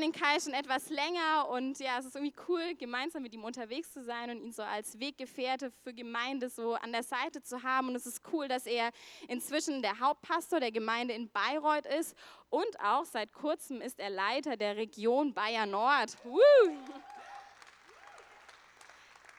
[0.00, 3.92] den Kai schon etwas länger und ja, es ist irgendwie cool, gemeinsam mit ihm unterwegs
[3.92, 7.88] zu sein und ihn so als Weggefährte für Gemeinde so an der Seite zu haben.
[7.88, 8.90] Und es ist cool, dass er
[9.28, 12.16] inzwischen der Hauptpastor der Gemeinde in Bayreuth ist
[12.48, 16.16] und auch seit kurzem ist er Leiter der Region Bayern Nord.
[16.24, 16.40] Woo!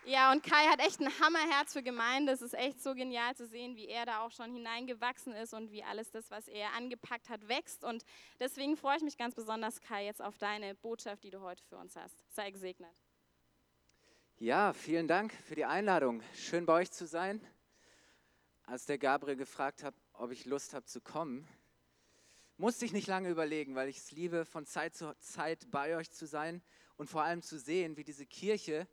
[0.05, 2.31] Ja, und Kai hat echt ein Hammerherz für Gemeinde.
[2.31, 5.71] Es ist echt so genial zu sehen, wie er da auch schon hineingewachsen ist und
[5.71, 7.83] wie alles das, was er angepackt hat, wächst.
[7.83, 8.03] Und
[8.39, 11.77] deswegen freue ich mich ganz besonders, Kai, jetzt auf deine Botschaft, die du heute für
[11.77, 12.15] uns hast.
[12.29, 12.89] Sei gesegnet.
[14.39, 16.23] Ja, vielen Dank für die Einladung.
[16.33, 17.39] Schön bei euch zu sein.
[18.65, 21.47] Als der Gabriel gefragt hat, ob ich Lust habe zu kommen,
[22.57, 26.09] musste ich nicht lange überlegen, weil ich es liebe, von Zeit zu Zeit bei euch
[26.09, 26.63] zu sein
[26.97, 28.87] und vor allem zu sehen, wie diese Kirche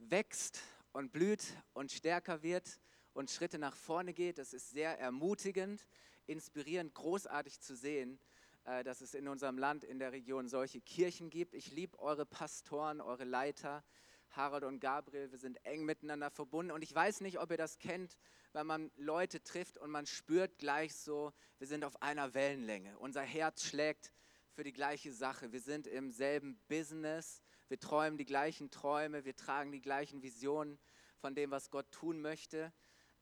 [0.00, 0.60] wächst
[0.92, 2.80] und blüht und stärker wird
[3.12, 4.38] und Schritte nach vorne geht.
[4.38, 5.86] Das ist sehr ermutigend,
[6.26, 8.18] inspirierend, großartig zu sehen,
[8.64, 11.54] äh, dass es in unserem Land, in der Region solche Kirchen gibt.
[11.54, 13.84] Ich liebe eure Pastoren, eure Leiter,
[14.30, 15.30] Harald und Gabriel.
[15.30, 18.16] Wir sind eng miteinander verbunden und ich weiß nicht, ob ihr das kennt,
[18.52, 22.98] wenn man Leute trifft und man spürt gleich so, wir sind auf einer Wellenlänge.
[22.98, 24.12] Unser Herz schlägt
[24.52, 25.52] für die gleiche Sache.
[25.52, 30.76] Wir sind im selben Business wir träumen die gleichen Träume, wir tragen die gleichen Visionen
[31.18, 32.72] von dem, was Gott tun möchte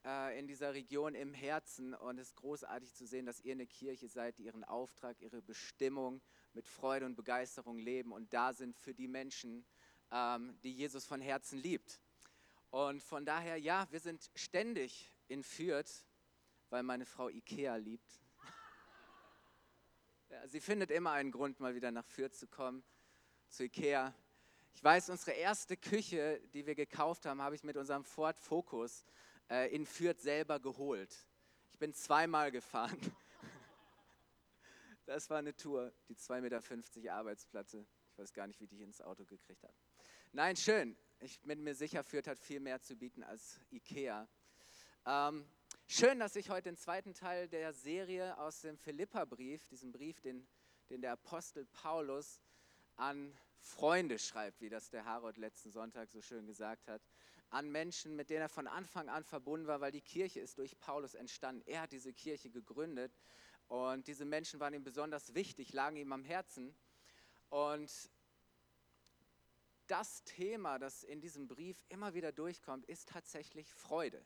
[0.06, 1.92] äh, in dieser Region im Herzen.
[1.92, 5.42] Und es ist großartig zu sehen, dass ihr eine Kirche seid, die ihren Auftrag, ihre
[5.42, 6.22] Bestimmung
[6.54, 9.66] mit Freude und Begeisterung leben und da sind für die Menschen,
[10.10, 12.00] ähm, die Jesus von Herzen liebt.
[12.70, 16.06] Und von daher, ja, wir sind ständig in Fürth,
[16.70, 18.18] weil meine Frau Ikea liebt.
[20.46, 22.82] Sie findet immer einen Grund, mal wieder nach Fürth zu kommen,
[23.50, 24.14] zu Ikea.
[24.74, 29.04] Ich weiß, unsere erste Küche, die wir gekauft haben, habe ich mit unserem Ford Focus
[29.50, 31.14] äh, in Fürth selber geholt.
[31.72, 32.98] Ich bin zweimal gefahren.
[35.06, 36.40] Das war eine Tour, die 2,50
[37.00, 37.86] Meter Arbeitsplatte.
[38.12, 39.74] Ich weiß gar nicht, wie die ins Auto gekriegt hat.
[40.32, 40.96] Nein, schön.
[41.20, 44.28] Ich bin mir sicher, Fürth hat viel mehr zu bieten als Ikea.
[45.06, 45.48] Ähm,
[45.86, 50.46] schön, dass ich heute den zweiten Teil der Serie aus dem Philipperbrief, diesem Brief, den,
[50.90, 52.42] den der Apostel Paulus
[52.96, 57.02] an Freunde schreibt, wie das der Harold letzten Sonntag so schön gesagt hat,
[57.50, 60.78] an Menschen, mit denen er von Anfang an verbunden war, weil die Kirche ist durch
[60.78, 61.62] Paulus entstanden.
[61.66, 63.12] Er hat diese Kirche gegründet
[63.68, 66.74] und diese Menschen waren ihm besonders wichtig, lagen ihm am Herzen.
[67.48, 68.10] Und
[69.86, 74.22] das Thema, das in diesem Brief immer wieder durchkommt, ist tatsächlich Freude.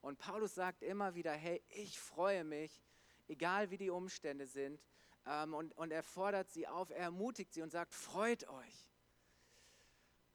[0.00, 2.80] Und Paulus sagt immer wieder, hey, ich freue mich,
[3.28, 4.80] egal wie die Umstände sind,
[5.24, 8.90] und, und er fordert sie auf, er ermutigt sie und sagt, freut euch.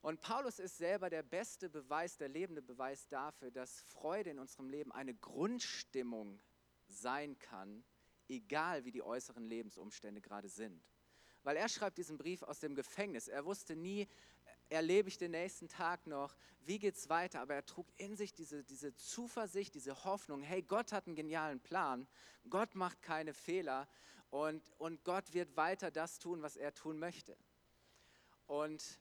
[0.01, 4.69] Und Paulus ist selber der beste Beweis, der lebende Beweis dafür, dass Freude in unserem
[4.69, 6.39] Leben eine Grundstimmung
[6.87, 7.83] sein kann,
[8.29, 10.83] egal wie die äußeren Lebensumstände gerade sind.
[11.41, 13.27] Weil er schreibt diesen Brief aus dem Gefängnis.
[13.27, 14.07] Er wusste nie,
[14.69, 18.33] erlebe ich den nächsten Tag noch, wie geht es weiter, aber er trug in sich
[18.33, 22.07] diese, diese Zuversicht, diese Hoffnung, hey, Gott hat einen genialen Plan,
[22.49, 23.87] Gott macht keine Fehler
[24.35, 27.37] und, und Gott wird weiter das tun, was er tun möchte.
[28.47, 28.99] Und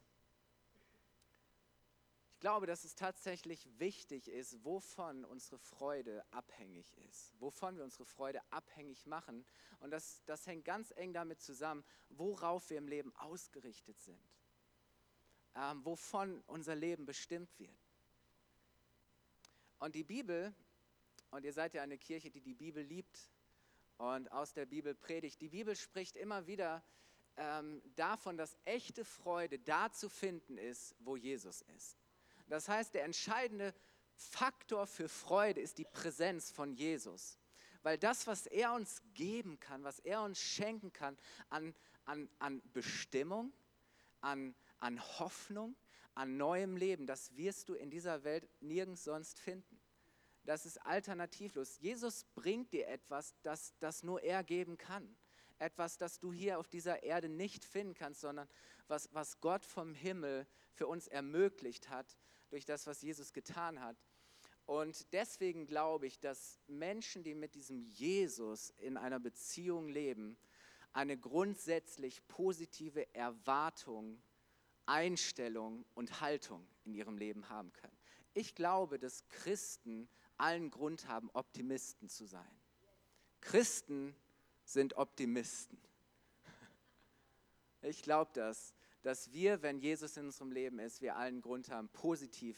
[2.35, 8.05] ich glaube, dass es tatsächlich wichtig ist, wovon unsere Freude abhängig ist, wovon wir unsere
[8.05, 9.45] Freude abhängig machen.
[9.81, 14.23] Und das, das hängt ganz eng damit zusammen, worauf wir im Leben ausgerichtet sind,
[15.57, 17.75] ähm, wovon unser Leben bestimmt wird.
[19.81, 20.55] Und die Bibel,
[21.33, 23.34] und ihr seid ja eine Kirche, die die Bibel liebt,
[23.99, 25.41] und aus der Bibel predigt.
[25.41, 26.83] Die Bibel spricht immer wieder
[27.37, 31.99] ähm, davon, dass echte Freude da zu finden ist, wo Jesus ist.
[32.49, 33.75] Das heißt, der entscheidende
[34.17, 37.39] Faktor für Freude ist die Präsenz von Jesus.
[37.83, 41.19] Weil das, was er uns geben kann, was er uns schenken kann
[41.51, 41.75] an,
[42.05, 43.53] an, an Bestimmung,
[44.21, 45.77] an, an Hoffnung,
[46.15, 49.74] an neuem Leben, das wirst du in dieser Welt nirgends sonst finden
[50.45, 51.79] das ist alternativlos.
[51.79, 55.17] Jesus bringt dir etwas, das, das nur er geben kann.
[55.59, 58.49] Etwas, das du hier auf dieser Erde nicht finden kannst, sondern
[58.89, 62.19] was, was Gott vom Himmel für uns ermöglicht hat,
[62.51, 63.97] durch das, was Jesus getan hat.
[64.67, 70.37] Und deswegen glaube ich, dass Menschen, die mit diesem Jesus in einer Beziehung leben,
[70.93, 74.23] eine grundsätzlich positive Erwartung,
[74.87, 77.97] Einstellung und Haltung in ihrem Leben haben können.
[78.33, 80.09] Ich glaube, dass Christen
[80.39, 82.61] allen Grund haben, Optimisten zu sein.
[83.41, 84.15] Christen
[84.65, 85.79] sind Optimisten.
[87.83, 91.91] Ich glaube das, dass wir, wenn Jesus in unserem Leben ist, wir allen Grund haben,
[91.91, 92.57] positiv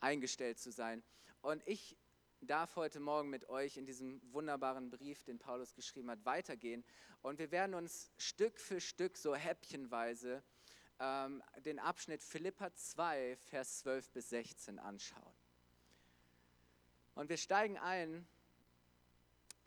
[0.00, 1.04] eingestellt zu sein.
[1.42, 1.96] Und ich
[2.40, 6.84] darf heute Morgen mit euch in diesem wunderbaren Brief, den Paulus geschrieben hat, weitergehen.
[7.22, 10.42] Und wir werden uns Stück für Stück, so häppchenweise,
[10.98, 15.35] ähm, den Abschnitt Philippa 2, Vers 12 bis 16 anschauen.
[17.16, 18.28] Und wir steigen ein.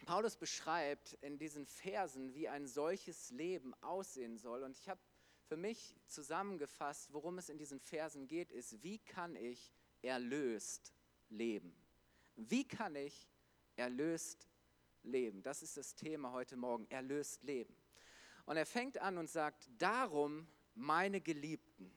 [0.05, 4.61] Paulus beschreibt in diesen Versen, wie ein solches Leben aussehen soll.
[4.61, 5.01] Und ich habe
[5.47, 9.73] für mich zusammengefasst, worum es in diesen Versen geht, ist, wie kann ich
[10.03, 10.93] erlöst
[11.29, 11.75] leben?
[12.35, 13.27] Wie kann ich
[13.75, 14.47] erlöst
[15.01, 15.41] leben?
[15.41, 17.75] Das ist das Thema heute Morgen, erlöst leben.
[18.45, 21.91] Und er fängt an und sagt, darum, meine Geliebten,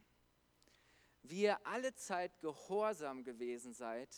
[1.22, 4.08] wie ihr alle Zeit gehorsam gewesen seid,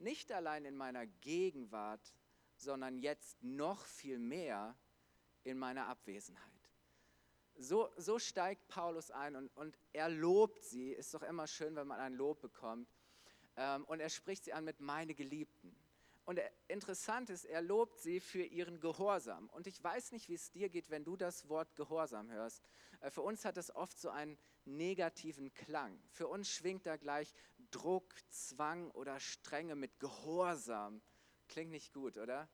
[0.00, 2.14] nicht allein in meiner Gegenwart,
[2.56, 4.76] sondern jetzt noch viel mehr
[5.44, 6.44] in meiner Abwesenheit.
[7.60, 10.92] So, so steigt Paulus ein und, und er lobt sie.
[10.92, 12.88] Ist doch immer schön, wenn man ein Lob bekommt.
[13.56, 15.74] Ähm, und er spricht sie an mit meine Geliebten.
[16.24, 19.48] Und interessant ist, er lobt sie für ihren Gehorsam.
[19.50, 22.62] Und ich weiß nicht, wie es dir geht, wenn du das Wort Gehorsam hörst.
[23.00, 25.98] Äh, für uns hat das oft so einen negativen Klang.
[26.10, 27.34] Für uns schwingt da gleich
[27.70, 31.02] Druck, Zwang oder Strenge mit Gehorsam.
[31.48, 32.48] Klingt nicht gut, oder?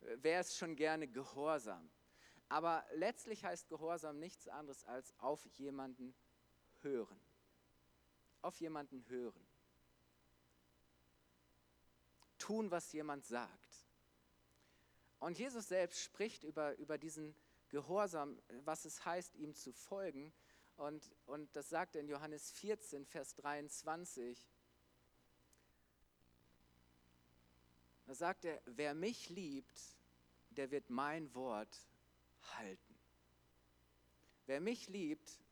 [0.00, 1.90] Wer ist schon gerne Gehorsam?
[2.48, 6.14] Aber letztlich heißt Gehorsam nichts anderes als auf jemanden
[6.80, 7.20] hören.
[8.42, 9.46] Auf jemanden hören
[12.40, 13.86] tun, was jemand sagt.
[15.20, 17.36] Und Jesus selbst spricht über, über diesen
[17.68, 20.32] Gehorsam, was es heißt, ihm zu folgen.
[20.80, 24.48] Und, und das sagt er in Johannes 14, Vers 23.
[28.06, 29.78] Da sagt er, wer mich liebt,
[30.48, 31.86] der wird mein Wort
[32.56, 32.98] halten.
[34.46, 35.42] Wer mich liebt,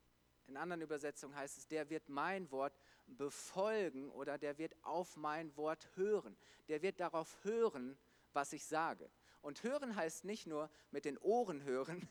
[0.47, 2.73] in anderen Übersetzungen heißt es, der wird mein Wort
[3.05, 6.35] befolgen oder der wird auf mein Wort hören.
[6.69, 7.99] Der wird darauf hören,
[8.33, 9.07] was ich sage.
[9.43, 12.09] Und hören heißt nicht nur mit den Ohren hören.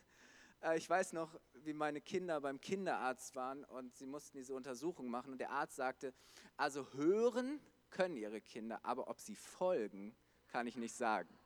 [0.62, 5.08] Äh, ich weiß noch, wie meine Kinder beim Kinderarzt waren und sie mussten diese Untersuchung
[5.08, 6.14] machen und der Arzt sagte,
[6.56, 7.60] also hören
[7.90, 10.14] können ihre Kinder, aber ob sie folgen,
[10.48, 11.38] kann ich nicht sagen.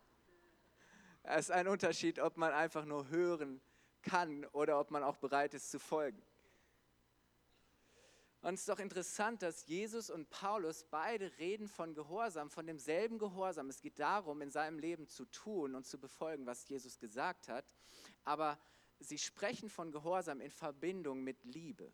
[1.23, 3.61] Es ist ein Unterschied, ob man einfach nur hören
[4.03, 6.21] kann oder ob man auch bereit ist zu folgen.
[8.41, 13.19] Und es ist doch interessant, dass Jesus und Paulus beide reden von Gehorsam, von demselben
[13.21, 13.69] Gehorsam.
[13.71, 17.65] Es geht darum, in seinem Leben zu tun und zu befolgen, was Jesus gesagt hat.
[18.25, 18.59] Aber
[19.05, 21.91] sie sprechen von Gehorsam in Verbindung mit Liebe.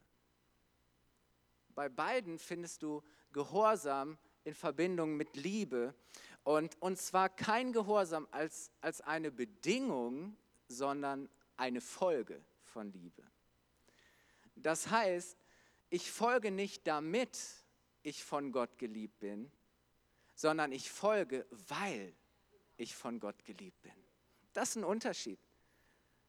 [1.75, 3.03] Bei beiden findest du
[3.33, 5.95] Gehorsam in Verbindung mit Liebe.
[6.43, 13.23] Und, und zwar kein Gehorsam als, als eine Bedingung, sondern eine Folge von Liebe.
[14.57, 15.39] Das heißt,
[15.91, 17.39] ich folge nicht damit
[18.03, 19.51] ich von Gott geliebt bin,
[20.35, 22.15] sondern ich folge, weil
[22.77, 23.93] ich von Gott geliebt bin.
[24.53, 25.39] Das ist ein Unterschied.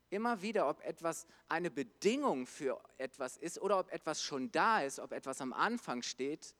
[0.10, 5.00] Immer wieder, ob etwas eine Bedingung für etwas ist oder ob etwas schon da ist,
[5.00, 6.56] ob etwas am Anfang steht.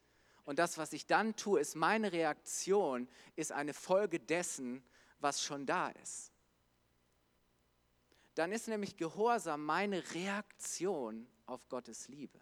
[0.46, 4.84] Und das, was ich dann tue, ist meine Reaktion, ist eine Folge dessen,
[5.20, 6.32] was schon da ist.
[8.36, 12.40] Dann ist nämlich Gehorsam meine Reaktion auf Gottes Liebe.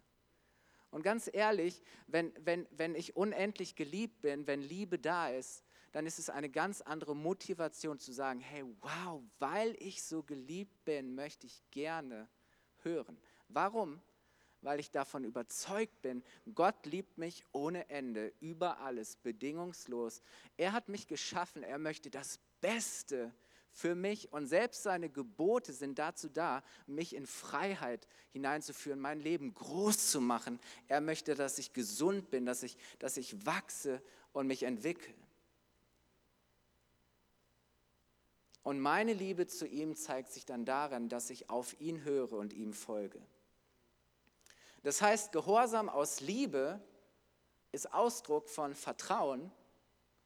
[0.90, 6.06] Und ganz ehrlich, wenn, wenn, wenn ich unendlich geliebt bin, wenn Liebe da ist, dann
[6.06, 11.14] ist es eine ganz andere Motivation zu sagen, hey, wow, weil ich so geliebt bin,
[11.14, 12.28] möchte ich gerne
[12.82, 13.18] hören.
[13.48, 14.00] Warum?
[14.60, 16.22] Weil ich davon überzeugt bin,
[16.54, 20.20] Gott liebt mich ohne Ende, über alles, bedingungslos.
[20.56, 23.32] Er hat mich geschaffen, er möchte das Beste
[23.70, 29.54] für mich und selbst seine Gebote sind dazu da, mich in Freiheit hineinzuführen, mein Leben
[29.54, 30.58] groß zu machen.
[30.88, 35.14] Er möchte, dass ich gesund bin, dass ich, dass ich wachse und mich entwickle.
[38.68, 42.52] Und meine Liebe zu ihm zeigt sich dann darin, dass ich auf ihn höre und
[42.52, 43.18] ihm folge.
[44.82, 46.78] Das heißt, Gehorsam aus Liebe
[47.72, 49.50] ist Ausdruck von Vertrauen,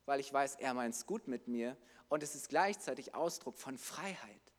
[0.06, 1.76] weil ich weiß, er meint es gut mit mir
[2.08, 4.52] und es ist gleichzeitig Ausdruck von Freiheit.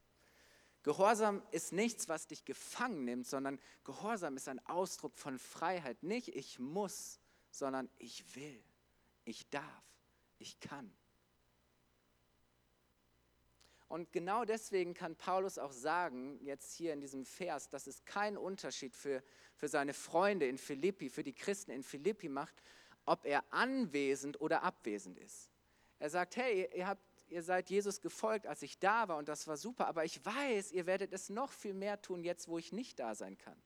[0.83, 6.03] Gehorsam ist nichts, was dich gefangen nimmt, sondern Gehorsam ist ein Ausdruck von Freiheit.
[6.03, 7.19] Nicht ich muss,
[7.51, 8.63] sondern ich will,
[9.25, 9.83] ich darf,
[10.39, 10.89] ich kann.
[13.93, 18.37] Und genau deswegen kann Paulus auch sagen, jetzt hier in diesem Vers, dass es keinen
[18.37, 19.21] Unterschied für,
[19.53, 22.55] für seine Freunde in Philippi, für die Christen in Philippi macht,
[23.05, 25.47] ob er anwesend oder abwesend ist.
[25.99, 29.47] Er sagt, hey, ihr habt ihr seid Jesus gefolgt, als ich da war und das
[29.47, 32.71] war super, aber ich weiß, ihr werdet es noch viel mehr tun jetzt, wo ich
[32.71, 33.61] nicht da sein kann.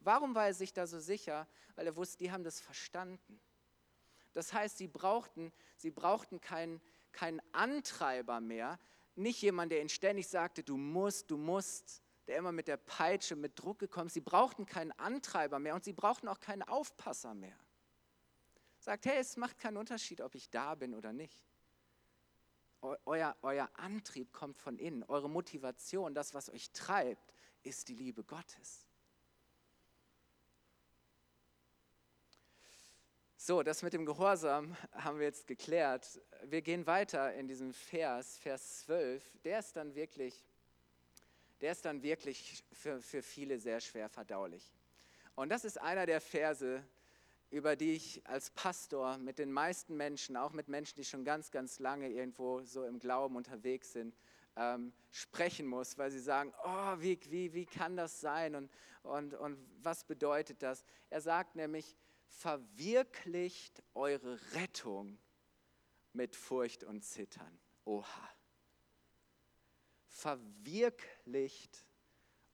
[0.00, 1.46] Warum war er sich da so sicher?
[1.74, 3.38] Weil er wusste, die haben das verstanden.
[4.32, 6.80] Das heißt, sie brauchten, sie brauchten keinen
[7.16, 8.78] keinen Antreiber mehr,
[9.16, 13.36] nicht jemand, der ihnen ständig sagte, du musst, du musst, der immer mit der Peitsche,
[13.36, 14.14] mit Druck gekommen ist.
[14.14, 17.58] Sie brauchten keinen Antreiber mehr und sie brauchten auch keinen Aufpasser mehr.
[18.78, 21.40] Sagt, hey, es macht keinen Unterschied, ob ich da bin oder nicht.
[23.04, 25.02] Euer, euer Antrieb kommt von innen.
[25.04, 28.85] Eure Motivation, das, was euch treibt, ist die Liebe Gottes.
[33.46, 36.20] So, das mit dem Gehorsam haben wir jetzt geklärt.
[36.46, 39.22] Wir gehen weiter in diesem Vers, Vers 12.
[39.44, 40.44] Der ist dann wirklich,
[41.60, 44.74] der ist dann wirklich für, für viele sehr schwer verdaulich.
[45.36, 46.82] Und das ist einer der Verse,
[47.50, 51.52] über die ich als Pastor mit den meisten Menschen, auch mit Menschen, die schon ganz,
[51.52, 54.16] ganz lange irgendwo so im Glauben unterwegs sind,
[54.56, 58.72] ähm, sprechen muss, weil sie sagen, oh, wie, wie, wie kann das sein und,
[59.04, 60.84] und, und was bedeutet das?
[61.10, 61.94] Er sagt nämlich,
[62.26, 65.18] verwirklicht eure Rettung
[66.12, 67.58] mit Furcht und Zittern.
[67.84, 68.30] Oha.
[70.08, 71.84] Verwirklicht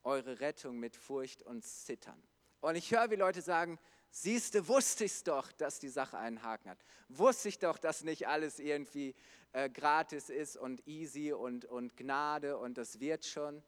[0.02, 2.20] eure Rettung mit Furcht und Zittern.
[2.60, 3.78] Und ich höre, wie Leute sagen,
[4.10, 6.78] siehste, wusste ich doch, dass die Sache einen Haken hat.
[7.08, 9.14] Wusste ich doch, dass nicht alles irgendwie
[9.52, 13.62] äh, gratis ist und easy und, und Gnade und das wird schon.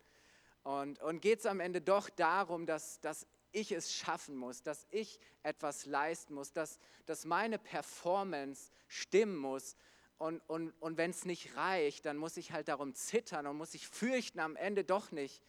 [0.63, 4.87] Und, und geht es am Ende doch darum, dass, dass ich es schaffen muss, dass
[4.91, 9.77] ich etwas leisten muss, dass, dass meine Performance stimmen muss.
[10.19, 13.75] Und, und, und wenn es nicht reicht, dann muss ich halt darum zittern und muss
[13.75, 15.43] ich fürchten, am Ende doch nicht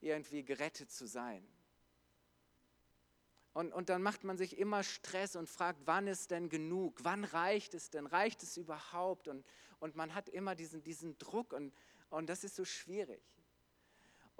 [0.00, 1.46] irgendwie gerettet zu sein.
[3.54, 7.00] Und, und dann macht man sich immer Stress und fragt, wann ist denn genug?
[7.02, 8.06] Wann reicht es denn?
[8.06, 9.28] Reicht es überhaupt?
[9.28, 9.44] Und,
[9.78, 11.74] und man hat immer diesen, diesen Druck und,
[12.08, 13.22] und das ist so schwierig.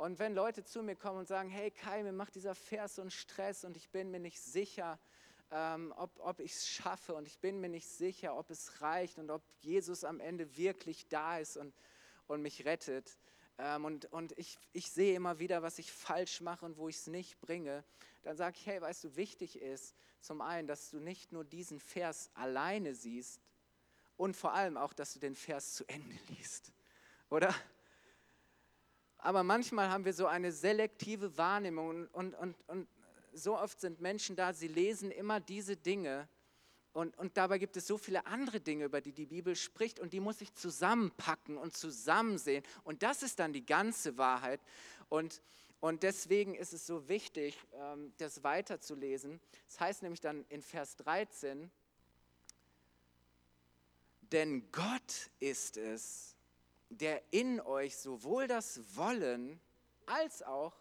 [0.02, 3.02] Und wenn Leute zu mir kommen und sagen, hey Kai, mir macht dieser Vers so
[3.02, 4.98] einen Stress und ich bin mir nicht sicher,
[5.52, 9.20] ähm, ob, ob ich es schaffe und ich bin mir nicht sicher, ob es reicht
[9.20, 11.72] und ob Jesus am Ende wirklich da ist und,
[12.26, 13.16] und mich rettet.
[13.58, 16.96] Ähm, und und ich, ich sehe immer wieder, was ich falsch mache und wo ich
[16.96, 17.84] es nicht bringe.
[18.24, 21.78] Dann sage ich, hey, weißt du, wichtig ist zum einen, dass du nicht nur diesen
[21.78, 23.40] Vers alleine siehst
[24.16, 26.72] und vor allem auch, dass du den Vers zu Ende liest.
[27.30, 27.54] Oder?
[29.22, 32.88] Aber manchmal haben wir so eine selektive Wahrnehmung und, und, und, und
[33.32, 36.28] so oft sind Menschen da, sie lesen immer diese Dinge
[36.92, 40.12] und, und dabei gibt es so viele andere Dinge, über die die Bibel spricht und
[40.12, 44.60] die muss ich zusammenpacken und zusammensehen und das ist dann die ganze Wahrheit
[45.08, 45.40] und,
[45.80, 49.40] und deswegen ist es so wichtig, ähm, das weiterzulesen.
[49.68, 51.70] Es das heißt nämlich dann in Vers 13,
[54.32, 56.31] denn Gott ist es,
[56.98, 59.60] der in euch sowohl das Wollen
[60.06, 60.74] als auch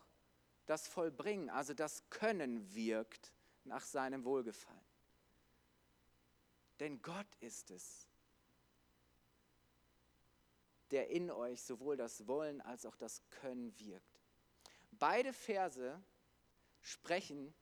[0.65, 3.31] das Vollbringen, also das Können wirkt
[3.63, 4.79] nach seinem Wohlgefallen.
[6.79, 8.07] Denn Gott ist es,
[10.91, 14.19] der in euch sowohl das Wollen als auch das Können wirkt.
[14.91, 16.01] Beide Verse
[16.81, 17.53] sprechen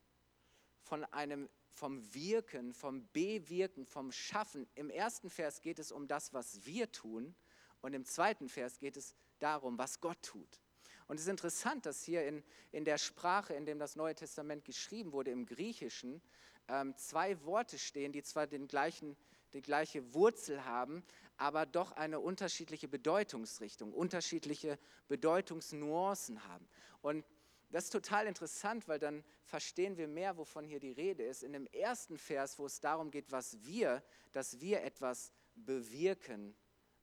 [0.82, 4.68] von einem vom Wirken, vom Bewirken, vom Schaffen.
[4.76, 7.36] Im ersten Vers geht es um das, was wir tun
[7.82, 10.62] und im zweiten Vers geht es darum, was Gott tut.
[11.08, 14.64] Und es ist interessant, dass hier in, in der Sprache, in dem das Neue Testament
[14.66, 16.22] geschrieben wurde, im Griechischen,
[16.68, 19.18] ähm, zwei Worte stehen, die zwar den gleichen,
[19.54, 21.04] die gleiche Wurzel haben,
[21.38, 26.68] aber doch eine unterschiedliche Bedeutungsrichtung, unterschiedliche Bedeutungsnuancen haben.
[27.02, 27.26] Und
[27.72, 31.44] das ist total interessant, weil dann verstehen wir mehr, wovon hier die Rede ist.
[31.44, 36.56] In dem ersten Vers, wo es darum geht, was wir, dass wir etwas bewirken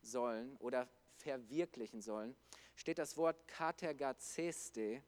[0.07, 2.35] sollen oder verwirklichen sollen,
[2.75, 5.03] steht das Wort katergazeste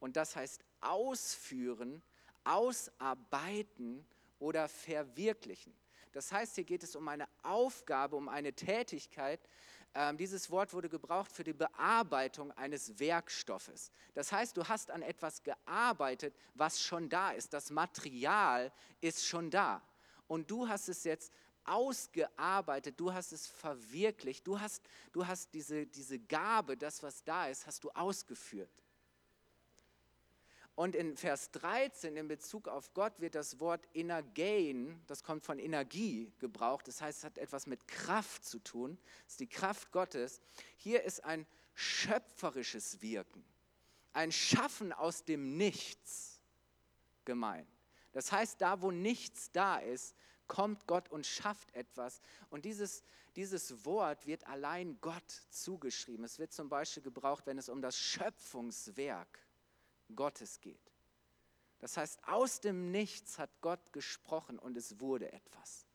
[0.00, 2.02] und das heißt ausführen,
[2.44, 4.06] ausarbeiten
[4.38, 5.74] oder verwirklichen.
[6.12, 9.40] Das heißt, hier geht es um eine Aufgabe, um eine Tätigkeit.
[9.94, 13.90] Ähm, dieses Wort wurde gebraucht für die Bearbeitung eines Werkstoffes.
[14.14, 17.52] Das heißt, du hast an etwas gearbeitet, was schon da ist.
[17.52, 19.82] Das Material ist schon da.
[20.26, 21.32] Und du hast es jetzt
[21.70, 24.82] ausgearbeitet, du hast es verwirklicht, du hast,
[25.12, 28.70] du hast diese, diese Gabe, das, was da ist, hast du ausgeführt.
[30.78, 35.58] Und in Vers 13 in Bezug auf Gott wird das Wort Energein, das kommt von
[35.58, 36.86] Energie, gebraucht.
[36.86, 38.96] Das heißt, es hat etwas mit Kraft zu tun.
[39.24, 40.40] Das ist die Kraft Gottes.
[40.76, 43.44] Hier ist ein schöpferisches Wirken,
[44.12, 46.40] ein Schaffen aus dem Nichts
[47.24, 47.68] gemeint.
[48.12, 50.14] Das heißt, da wo nichts da ist,
[50.48, 52.20] kommt Gott und schafft etwas.
[52.50, 53.02] Und dieses,
[53.36, 56.24] dieses Wort wird allein Gott zugeschrieben.
[56.24, 59.46] Es wird zum Beispiel gebraucht, wenn es um das Schöpfungswerk
[60.16, 60.80] Gottes geht.
[61.78, 65.86] Das heißt, aus dem Nichts hat Gott gesprochen und es wurde etwas.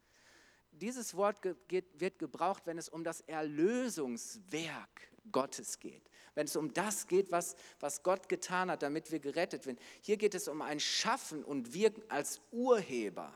[0.71, 6.09] dieses Wort wird gebraucht, wenn es um das Erlösungswerk Gottes geht.
[6.35, 9.77] Wenn es um das geht, was, was Gott getan hat, damit wir gerettet werden.
[10.01, 13.33] Hier geht es um ein Schaffen und Wirken als Urheber.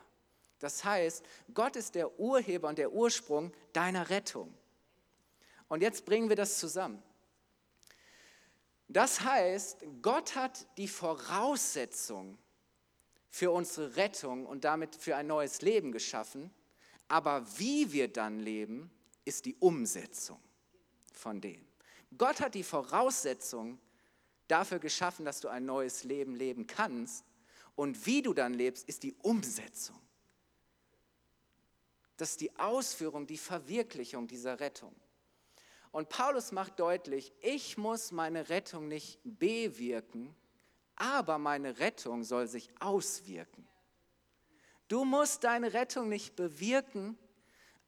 [0.60, 1.24] Das heißt,
[1.54, 4.54] Gott ist der Urheber und der Ursprung deiner Rettung.
[5.68, 7.02] Und jetzt bringen wir das zusammen.
[8.88, 12.38] Das heißt, Gott hat die Voraussetzung
[13.30, 16.50] für unsere Rettung und damit für ein neues Leben geschaffen.
[17.10, 18.90] Aber wie wir dann leben,
[19.26, 20.40] ist die Umsetzung
[21.14, 21.68] von dem.
[22.18, 23.78] Gott hat die Voraussetzung
[24.48, 27.26] dafür geschaffen, dass du ein neues Leben leben kannst.
[27.76, 30.00] Und wie du dann lebst, ist die Umsetzung.
[32.18, 34.94] Das ist die Ausführung, die Verwirklichung dieser Rettung.
[35.92, 40.36] Und Paulus macht deutlich, ich muss meine Rettung nicht bewirken,
[40.96, 43.68] aber meine Rettung soll sich auswirken.
[44.88, 47.18] Du musst deine Rettung nicht bewirken,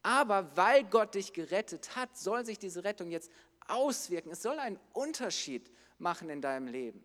[0.02, 3.30] aber weil Gott dich gerettet hat, soll sich diese Rettung jetzt
[3.66, 4.30] auswirken.
[4.30, 7.04] Es soll einen Unterschied machen in deinem Leben.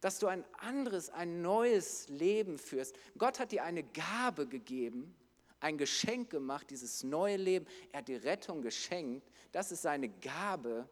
[0.00, 2.96] Dass du ein anderes, ein neues Leben führst.
[3.16, 5.16] Gott hat dir eine Gabe gegeben,
[5.60, 7.66] ein Geschenk gemacht, dieses neue Leben.
[7.92, 9.28] Er hat die Rettung geschenkt.
[9.50, 10.88] Das ist seine Gabe.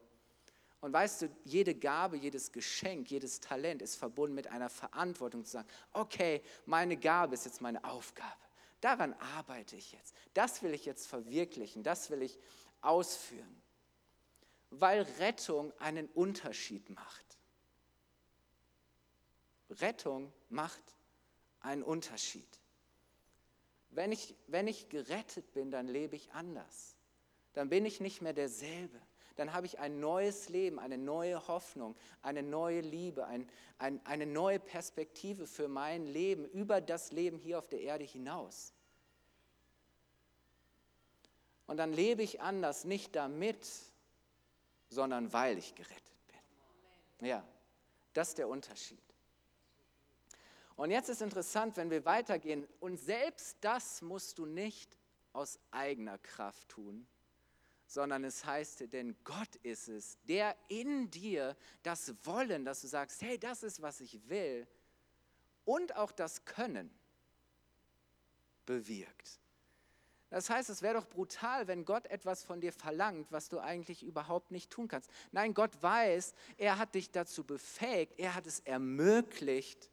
[0.81, 5.53] Und weißt du, jede Gabe, jedes Geschenk, jedes Talent ist verbunden mit einer Verantwortung zu
[5.53, 8.37] sagen, okay, meine Gabe ist jetzt meine Aufgabe.
[8.81, 10.15] Daran arbeite ich jetzt.
[10.35, 11.83] Das will ich jetzt verwirklichen.
[11.83, 12.39] Das will ich
[12.83, 13.63] ausführen.
[14.71, 17.26] Weil Rettung einen Unterschied macht.
[19.71, 20.83] Rettung macht
[21.61, 22.49] einen Unterschied.
[23.91, 26.97] Wenn ich, wenn ich gerettet bin, dann lebe ich anders.
[27.55, 29.01] Dann bin ich nicht mehr derselbe.
[29.37, 34.27] Dann habe ich ein neues Leben, eine neue Hoffnung, eine neue Liebe, ein, ein, eine
[34.27, 38.73] neue Perspektive für mein Leben über das Leben hier auf der Erde hinaus.
[41.67, 43.67] Und dann lebe ich anders, nicht damit,
[44.89, 46.27] sondern weil ich gerettet
[47.19, 47.29] bin.
[47.29, 47.47] Ja,
[48.13, 49.06] das ist der Unterschied.
[50.77, 54.99] Und jetzt ist interessant, wenn wir weitergehen, und selbst das musst du nicht
[55.33, 57.07] aus eigener Kraft tun,
[57.87, 63.23] sondern es heißt, denn Gott ist es, der in dir das Wollen, dass du sagst,
[63.23, 64.67] hey, das ist, was ich will,
[65.65, 66.91] und auch das Können
[68.67, 69.41] bewirkt.
[70.29, 74.03] Das heißt, es wäre doch brutal, wenn Gott etwas von dir verlangt, was du eigentlich
[74.03, 75.09] überhaupt nicht tun kannst.
[75.31, 79.91] Nein, Gott weiß, er hat dich dazu befähigt, er hat es ermöglicht,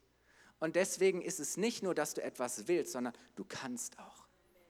[0.63, 4.25] und deswegen ist es nicht nur, dass du etwas willst, sondern du kannst auch.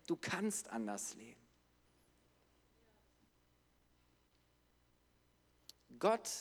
[0.08, 1.40] Du kannst anders leben.
[6.00, 6.32] Gott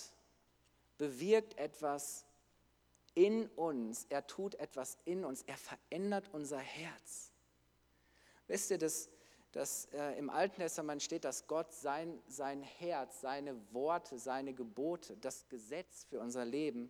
[0.97, 2.25] bewirkt etwas
[3.13, 7.31] in uns, er tut etwas in uns, er verändert unser Herz.
[8.47, 9.11] Wisst ihr, dass,
[9.53, 15.15] dass äh, im Alten Testament steht, dass Gott sein, sein Herz, seine Worte, seine Gebote,
[15.19, 16.89] das Gesetz für unser Leben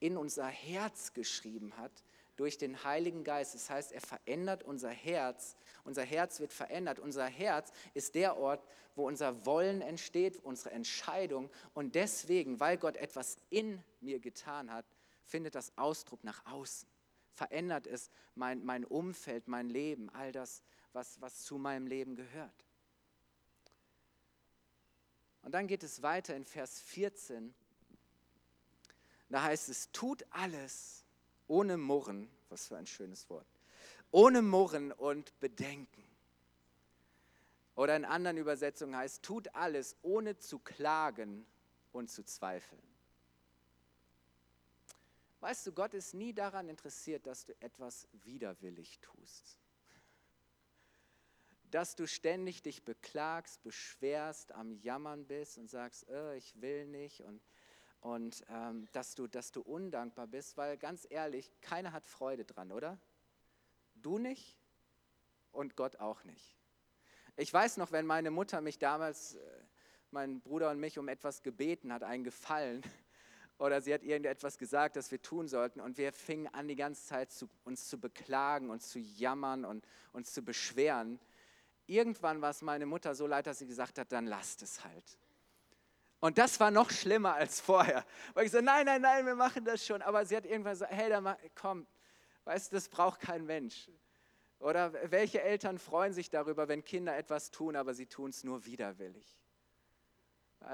[0.00, 2.04] in unser Herz geschrieben hat
[2.36, 3.54] durch den Heiligen Geist.
[3.54, 5.56] Das heißt, er verändert unser Herz.
[5.84, 6.98] Unser Herz wird verändert.
[6.98, 11.50] Unser Herz ist der Ort, wo unser Wollen entsteht, unsere Entscheidung.
[11.74, 14.86] Und deswegen, weil Gott etwas in mir getan hat,
[15.24, 16.88] findet das Ausdruck nach außen.
[17.32, 22.64] Verändert es mein, mein Umfeld, mein Leben, all das, was, was zu meinem Leben gehört.
[25.42, 27.54] Und dann geht es weiter in Vers 14.
[29.34, 31.04] Da heißt es, tut alles
[31.48, 33.48] ohne Murren, was für ein schönes Wort,
[34.12, 36.04] ohne Murren und Bedenken.
[37.74, 41.44] Oder in anderen Übersetzungen heißt, tut alles ohne zu klagen
[41.90, 42.80] und zu zweifeln.
[45.40, 49.58] Weißt du, Gott ist nie daran interessiert, dass du etwas widerwillig tust.
[51.72, 57.22] Dass du ständig dich beklagst, beschwerst, am Jammern bist und sagst, oh, ich will nicht
[57.22, 57.42] und
[58.04, 62.70] und ähm, dass, du, dass du undankbar bist, weil ganz ehrlich, keiner hat Freude dran,
[62.70, 62.98] oder?
[63.94, 64.58] Du nicht
[65.52, 66.54] und Gott auch nicht.
[67.36, 69.40] Ich weiß noch, wenn meine Mutter mich damals, äh,
[70.10, 72.82] mein Bruder und mich um etwas gebeten hat, einen Gefallen,
[73.58, 77.06] oder sie hat irgendetwas gesagt, das wir tun sollten, und wir fingen an, die ganze
[77.06, 81.18] Zeit zu, uns zu beklagen, uns zu jammern und uns zu beschweren.
[81.86, 85.18] Irgendwann war es meine Mutter so leid, dass sie gesagt hat, dann lasst es halt.
[86.24, 88.02] Und das war noch schlimmer als vorher.
[88.32, 90.00] Weil ich so, nein, nein, nein, wir machen das schon.
[90.00, 91.86] Aber sie hat irgendwann gesagt, hey, da komm,
[92.44, 93.90] weißt du, das braucht kein Mensch.
[94.58, 98.64] Oder welche Eltern freuen sich darüber, wenn Kinder etwas tun, aber sie tun es nur
[98.64, 99.38] widerwillig.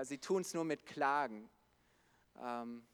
[0.02, 1.50] Sie tun es nur mit Klagen
[2.40, 2.86] ähm,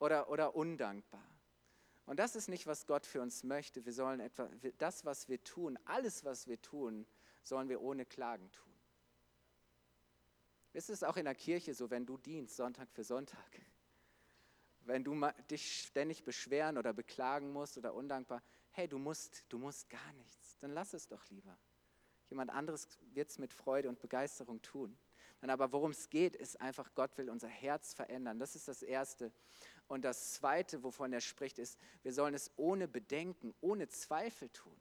[0.00, 1.24] oder, oder undankbar.
[2.04, 3.86] Und das ist nicht, was Gott für uns möchte.
[3.86, 7.06] Wir sollen etwa, das, was wir tun, alles, was wir tun,
[7.42, 8.67] sollen wir ohne Klagen tun.
[10.72, 13.60] Es ist auch in der Kirche so, wenn du dienst, Sonntag für Sonntag.
[14.80, 15.14] Wenn du
[15.50, 20.56] dich ständig beschweren oder beklagen musst oder undankbar, hey, du musst, du musst gar nichts,
[20.60, 21.58] dann lass es doch lieber.
[22.30, 24.98] Jemand anderes wird es mit Freude und Begeisterung tun.
[25.40, 28.38] Dann aber worum es geht, ist einfach, Gott will unser Herz verändern.
[28.38, 29.32] Das ist das Erste.
[29.86, 34.78] Und das Zweite, wovon er spricht, ist, wir sollen es ohne Bedenken, ohne Zweifel tun.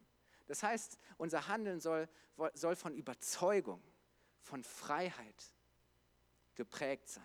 [0.47, 2.10] Das heißt, unser Handeln soll,
[2.54, 3.82] soll von Überzeugung,
[4.41, 5.54] von Freiheit
[6.58, 7.24] geprägt sein,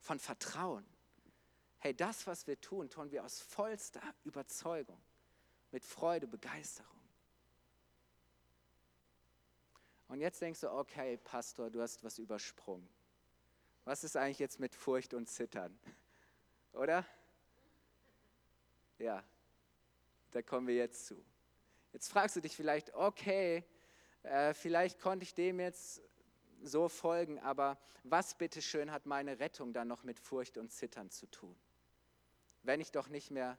[0.00, 0.86] von Vertrauen.
[1.78, 5.00] Hey, das, was wir tun, tun wir aus vollster Überzeugung,
[5.72, 6.88] mit Freude, Begeisterung.
[10.08, 12.88] Und jetzt denkst du, okay, Pastor, du hast was übersprungen.
[13.84, 15.76] Was ist eigentlich jetzt mit Furcht und Zittern?
[16.72, 17.04] Oder?
[18.98, 19.24] Ja,
[20.30, 21.24] da kommen wir jetzt zu.
[21.92, 23.64] Jetzt fragst du dich vielleicht, okay,
[24.22, 26.00] äh, vielleicht konnte ich dem jetzt
[26.62, 31.26] so folgen, aber was bitteschön hat meine Rettung dann noch mit Furcht und Zittern zu
[31.26, 31.56] tun?
[32.62, 33.58] Wenn ich doch nicht mehr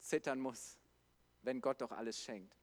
[0.00, 0.78] zittern muss,
[1.42, 2.56] wenn Gott doch alles schenkt.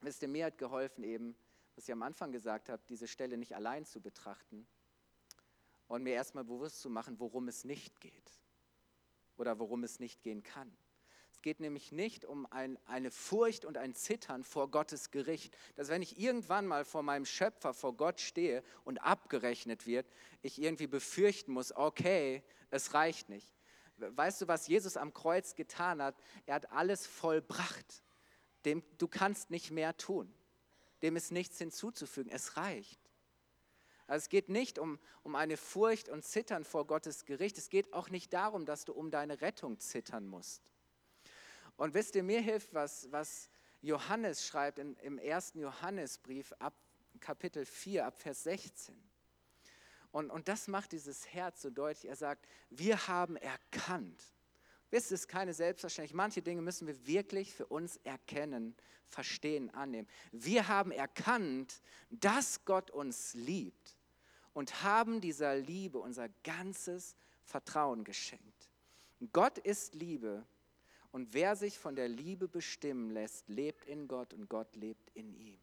[0.00, 1.36] Wisst ihr, mir hat geholfen eben,
[1.74, 4.66] was ich am Anfang gesagt habe, diese Stelle nicht allein zu betrachten
[5.88, 8.30] und mir erstmal bewusst zu machen, worum es nicht geht
[9.36, 10.74] oder worum es nicht gehen kann.
[11.36, 15.88] Es geht nämlich nicht um ein, eine Furcht und ein Zittern vor Gottes Gericht, dass
[15.88, 20.10] wenn ich irgendwann mal vor meinem Schöpfer, vor Gott stehe und abgerechnet wird,
[20.42, 23.54] ich irgendwie befürchten muss, okay, es reicht nicht.
[23.96, 26.16] Weißt du, was Jesus am Kreuz getan hat?
[26.46, 28.02] Er hat alles vollbracht.
[28.64, 30.34] Dem, du kannst nicht mehr tun
[31.02, 32.30] dem ist nichts hinzuzufügen.
[32.30, 33.00] Es reicht.
[34.06, 37.58] Also es geht nicht um, um eine Furcht und Zittern vor Gottes Gericht.
[37.58, 40.62] Es geht auch nicht darum, dass du um deine Rettung zittern musst.
[41.76, 43.48] Und wisst ihr, mir hilft, was, was
[43.82, 46.74] Johannes schreibt in, im ersten Johannesbrief ab
[47.20, 48.94] Kapitel 4, ab Vers 16.
[50.12, 52.08] Und, und das macht dieses Herz so deutlich.
[52.08, 54.22] Er sagt, wir haben erkannt,
[54.90, 56.16] Wisst, es ist keine Selbstverständlichkeit.
[56.16, 58.74] Manche Dinge müssen wir wirklich für uns erkennen,
[59.08, 60.08] verstehen, annehmen.
[60.32, 63.96] Wir haben erkannt, dass Gott uns liebt
[64.52, 68.70] und haben dieser Liebe unser ganzes Vertrauen geschenkt.
[69.32, 70.46] Gott ist Liebe
[71.12, 75.34] und wer sich von der Liebe bestimmen lässt, lebt in Gott und Gott lebt in
[75.34, 75.60] ihm.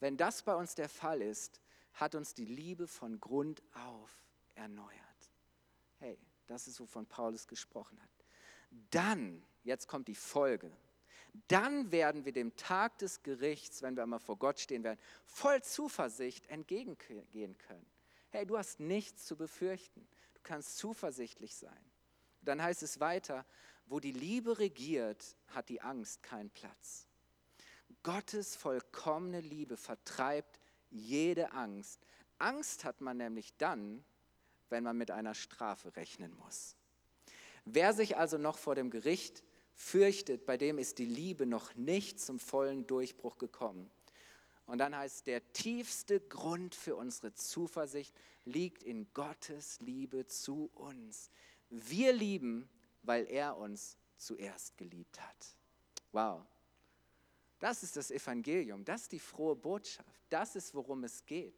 [0.00, 1.60] Wenn das bei uns der Fall ist,
[1.94, 4.10] hat uns die Liebe von Grund auf
[4.54, 5.00] erneuert.
[5.98, 8.10] Hey, das ist, wovon Paulus gesprochen hat.
[8.90, 10.70] Dann, jetzt kommt die Folge,
[11.48, 15.62] dann werden wir dem Tag des Gerichts, wenn wir einmal vor Gott stehen werden, voll
[15.62, 17.86] Zuversicht entgegengehen können.
[18.30, 20.06] Hey, du hast nichts zu befürchten.
[20.34, 21.84] Du kannst zuversichtlich sein.
[22.42, 23.44] Dann heißt es weiter,
[23.86, 27.06] wo die Liebe regiert, hat die Angst keinen Platz.
[28.02, 32.00] Gottes vollkommene Liebe vertreibt jede Angst.
[32.38, 34.04] Angst hat man nämlich dann,
[34.68, 36.76] wenn man mit einer Strafe rechnen muss.
[37.64, 39.42] Wer sich also noch vor dem Gericht
[39.74, 43.90] fürchtet, bei dem ist die Liebe noch nicht zum vollen Durchbruch gekommen.
[44.66, 51.30] Und dann heißt, der tiefste Grund für unsere Zuversicht liegt in Gottes Liebe zu uns.
[51.70, 52.68] Wir lieben,
[53.04, 55.56] weil er uns zuerst geliebt hat.
[56.12, 56.44] Wow.
[57.58, 61.54] Das ist das Evangelium, das ist die frohe Botschaft, das ist, worum es geht.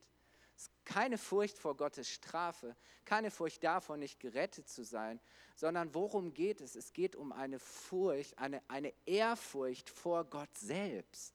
[0.85, 5.21] Keine Furcht vor Gottes Strafe, keine Furcht davon, nicht gerettet zu sein,
[5.55, 6.77] sondern worum geht es?
[6.77, 11.35] Es geht um eine Furcht, eine, eine Ehrfurcht vor Gott selbst.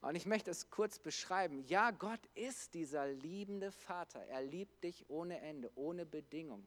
[0.00, 1.64] Und ich möchte es kurz beschreiben.
[1.66, 4.20] Ja, Gott ist dieser liebende Vater.
[4.26, 6.66] Er liebt dich ohne Ende, ohne Bedingung.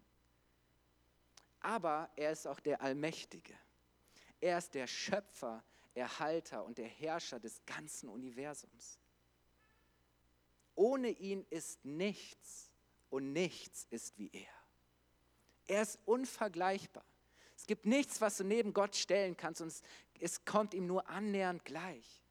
[1.62, 3.54] Aber er ist auch der Allmächtige.
[4.40, 8.98] Er ist der Schöpfer, Erhalter und der Herrscher des ganzen Universums.
[10.76, 12.72] Ohne ihn ist nichts
[13.10, 14.54] und nichts ist wie er.
[15.68, 17.06] Er ist unvergleichbar.
[17.56, 19.84] Es gibt nichts, was du neben Gott stellen kannst und es,
[20.20, 22.22] es kommt ihm nur annähernd gleich.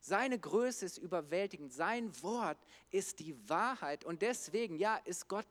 [0.00, 1.72] Seine Größe ist überwältigend.
[1.72, 2.58] Sein Wort
[2.90, 5.46] ist die Wahrheit und deswegen, ja, ist Gott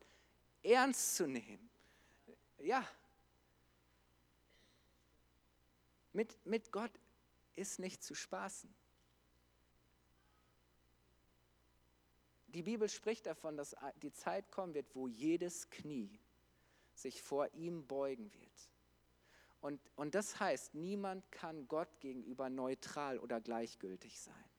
[0.64, 1.70] ernst zu nehmen.
[2.68, 2.86] Ja.
[6.12, 6.92] Mit, mit Gott
[7.56, 8.74] ist nicht zu spaßen.
[12.58, 16.20] die Bibel spricht davon, dass die Zeit kommen wird, wo jedes Knie
[16.96, 18.70] sich vor ihm beugen wird.
[19.62, 24.50] Und, und das heißt, niemand kann Gott gegenüber neutral oder gleichgültig sein.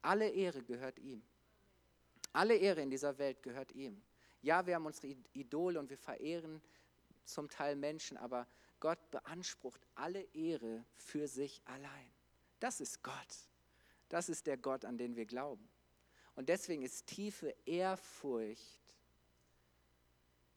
[0.00, 1.22] Alle Ehre gehört ihm.
[2.32, 4.00] Alle Ehre in dieser Welt gehört ihm.
[4.44, 6.60] Ja, wir haben unsere Idole und wir verehren
[7.24, 8.46] zum Teil Menschen, aber
[8.78, 12.10] Gott beansprucht alle Ehre für sich allein.
[12.60, 13.14] Das ist Gott.
[14.10, 15.66] Das ist der Gott, an den wir glauben.
[16.34, 18.82] Und deswegen ist tiefe Ehrfurcht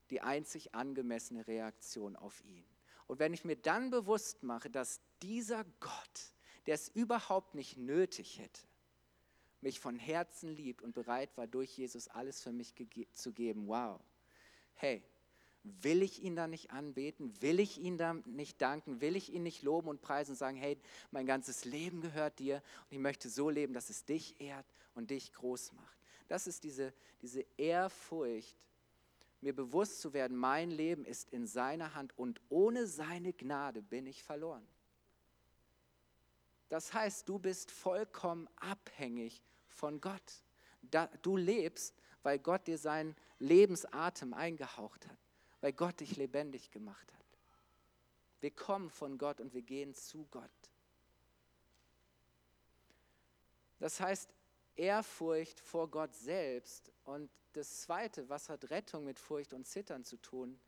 [0.10, 2.66] die einzig angemessene Reaktion auf ihn.
[3.08, 6.34] Und wenn ich mir dann bewusst mache, dass dieser Gott,
[6.66, 8.62] der es überhaupt nicht nötig hätte,
[9.62, 12.74] mich von Herzen liebt und bereit war, durch Jesus alles für mich
[13.14, 14.00] zu geben, wow.
[14.76, 15.04] Hey,
[15.64, 17.34] will ich ihn da nicht anbeten?
[17.42, 19.02] Will ich ihn da nicht danken?
[19.02, 20.78] Will ich ihn nicht loben und preisen und sagen, hey,
[21.12, 24.66] mein ganzes Leben gehört dir und ich möchte so leben, dass es dich ehrt
[24.96, 25.98] und dich groß macht?
[26.28, 28.58] Das ist diese, diese Ehrfurcht,
[29.42, 34.08] mir bewusst zu werden, mein Leben ist in seiner Hand und ohne seine Gnade bin
[34.08, 34.66] ich verloren.
[36.70, 40.44] Das heißt, du bist vollkommen abhängig von Gott.
[41.22, 45.18] du lebst, weil Gott dir seinen Lebensatem eingehaucht hat,
[45.62, 47.26] weil Gott dich lebendig gemacht hat.
[48.42, 50.50] Wir kommen von Gott und wir gehen zu Gott.
[53.80, 54.34] Das heißt,
[54.76, 56.92] Ehrfurcht vor Gott selbst.
[57.04, 60.60] Und das Zweite, was hat Rettung mit Furcht und Zittern zu tun?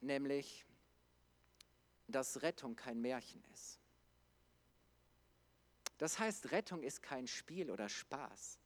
[0.00, 0.64] Nämlich,
[2.08, 3.81] dass Rettung kein Märchen ist.
[6.02, 8.58] Das heißt, Rettung ist kein Spiel oder Spaß.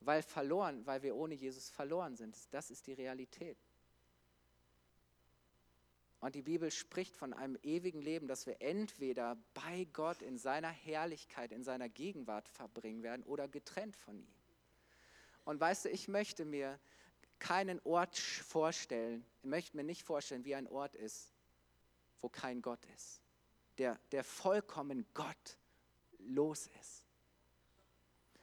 [0.00, 2.36] Weil verloren, weil wir ohne Jesus verloren sind.
[2.50, 3.56] Das ist die Realität.
[6.20, 10.68] Und die Bibel spricht von einem ewigen Leben, das wir entweder bei Gott in seiner
[10.68, 14.34] Herrlichkeit, in seiner Gegenwart verbringen werden oder getrennt von ihm.
[15.46, 16.78] Und weißt du, ich möchte mir
[17.38, 21.32] keinen Ort vorstellen, ich möchte mir nicht vorstellen, wie ein Ort ist,
[22.20, 23.22] wo kein Gott ist
[23.78, 25.58] der, der vollkommen Gott
[26.18, 27.06] los ist.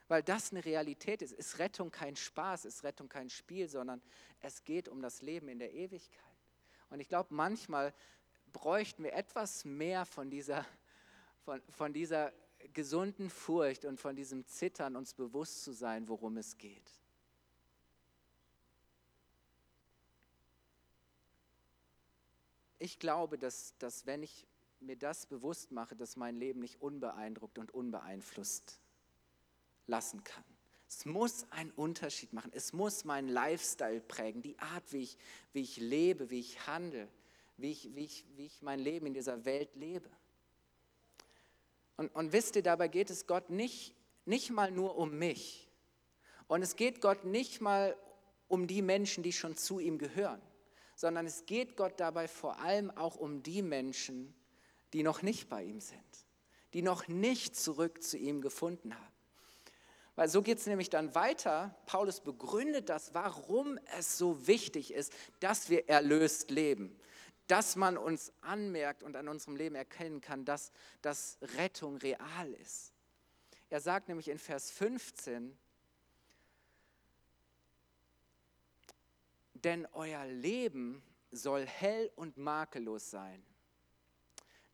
[0.08, 1.32] Weil das eine Realität ist.
[1.32, 4.02] Ist Rettung kein Spaß, ist Rettung kein Spiel, sondern
[4.41, 6.19] es geht um das Leben in der Ewigkeit.
[6.89, 7.93] Und ich glaube, manchmal
[8.52, 10.65] bräuchten wir etwas mehr von dieser,
[11.43, 12.32] von, von dieser
[12.74, 16.91] gesunden Furcht und von diesem Zittern, uns bewusst zu sein, worum es geht.
[22.80, 24.46] Ich glaube, dass, dass wenn ich
[24.86, 28.80] mir das bewusst mache, dass mein Leben nicht unbeeindruckt und unbeeinflusst
[29.88, 30.43] lassen kann.
[30.88, 32.52] Es muss einen Unterschied machen.
[32.54, 35.17] Es muss meinen Lifestyle prägen, die Art, wie ich,
[35.52, 37.08] wie ich lebe, wie ich handle,
[37.58, 40.10] wie ich, wie, ich, wie ich mein Leben in dieser Welt lebe.
[41.98, 45.67] Und, und wisst ihr, dabei geht es Gott nicht, nicht mal nur um mich.
[46.48, 47.98] Und es geht Gott nicht mal
[48.48, 50.41] um die Menschen, die schon zu ihm gehören,
[50.96, 54.36] sondern es geht Gott dabei vor allem auch um die Menschen,
[54.93, 55.99] die noch nicht bei ihm sind,
[56.73, 59.13] die noch nicht zurück zu ihm gefunden haben.
[60.15, 61.75] Weil so geht es nämlich dann weiter.
[61.88, 66.95] Paulus begründet das, warum es so wichtig ist, dass wir erlöst leben.
[67.47, 72.93] Dass man uns anmerkt und an unserem Leben erkennen kann, dass, dass Rettung real ist.
[73.71, 75.58] Er sagt nämlich in Vers 15,
[79.56, 81.01] denn euer Leben
[81.32, 83.43] soll hell und makellos sein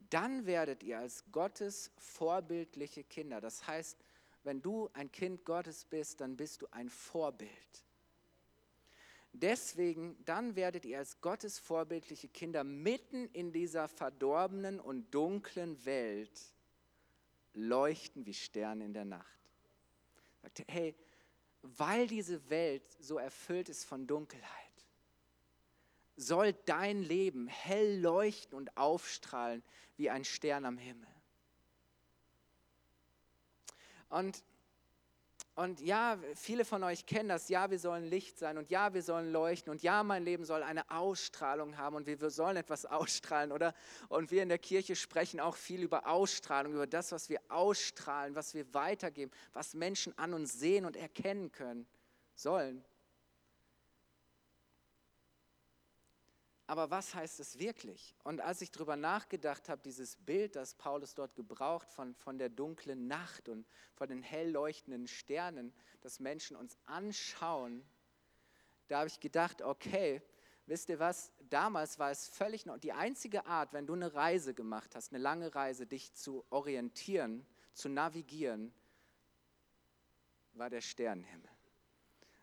[0.10, 3.42] dann werdet ihr als Gottes vorbildliche Kinder.
[3.42, 3.98] Das heißt,
[4.44, 7.84] wenn du ein Kind Gottes bist, dann bist du ein Vorbild.
[9.34, 16.42] Deswegen, dann werdet ihr als Gottes vorbildliche Kinder mitten in dieser verdorbenen und dunklen Welt
[17.54, 19.40] leuchten wie Sterne in der Nacht.
[20.42, 20.96] Sagt, hey,
[21.62, 24.69] weil diese Welt so erfüllt ist von Dunkelheit,
[26.20, 29.64] soll dein Leben hell leuchten und aufstrahlen
[29.98, 31.08] wie ein Stern am Himmel.
[34.10, 34.44] Und,
[35.56, 39.04] und ja, viele von euch kennen das, ja, wir sollen Licht sein und ja, wir
[39.04, 42.86] sollen leuchten und ja, mein Leben soll eine Ausstrahlung haben und wir, wir sollen etwas
[42.86, 43.74] ausstrahlen, oder?
[44.08, 48.36] Und wir in der Kirche sprechen auch viel über Ausstrahlung, über das, was wir ausstrahlen,
[48.36, 51.88] was wir weitergeben, was Menschen an uns sehen und erkennen können
[52.36, 52.84] sollen.
[56.70, 58.14] Aber was heißt es wirklich?
[58.24, 62.50] Und als ich darüber nachgedacht habe, dieses Bild, das Paulus dort gebraucht von, von der
[62.50, 67.84] dunklen Nacht und von den hell leuchtenden Sternen, dass Menschen uns anschauen,
[68.88, 70.22] da habe ich gedacht, okay,
[70.68, 74.54] wisst ihr was, damals war es völlig noch, die einzige Art, wenn du eine Reise
[74.54, 78.72] gemacht hast, eine lange Reise, dich zu orientieren, zu navigieren,
[80.54, 81.50] war der Sternenhimmel.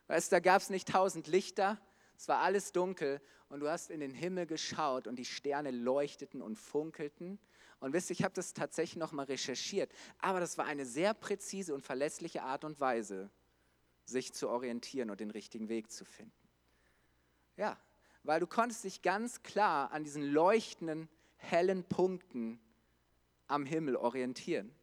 [0.09, 1.81] Weißt du, da gab es nicht tausend Lichter,
[2.17, 6.43] es war alles dunkel und du hast in den Himmel geschaut und die Sterne leuchteten
[6.43, 7.39] und funkelten.
[7.79, 11.75] Und wisst ihr, ich habe das tatsächlich nochmal recherchiert, aber das war eine sehr präzise
[11.75, 13.31] und verlässliche Art und Weise,
[14.05, 16.33] sich zu orientieren und den richtigen Weg zu finden.
[17.57, 17.79] Ja,
[18.23, 22.59] weil du konntest dich ganz klar an diesen leuchtenden, hellen Punkten
[23.47, 24.75] am Himmel orientieren.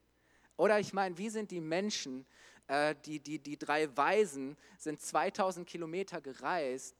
[0.56, 2.26] Oder ich meine, wie sind die Menschen,
[2.67, 6.96] äh, die, die, die drei Weisen sind 2000 Kilometer gereist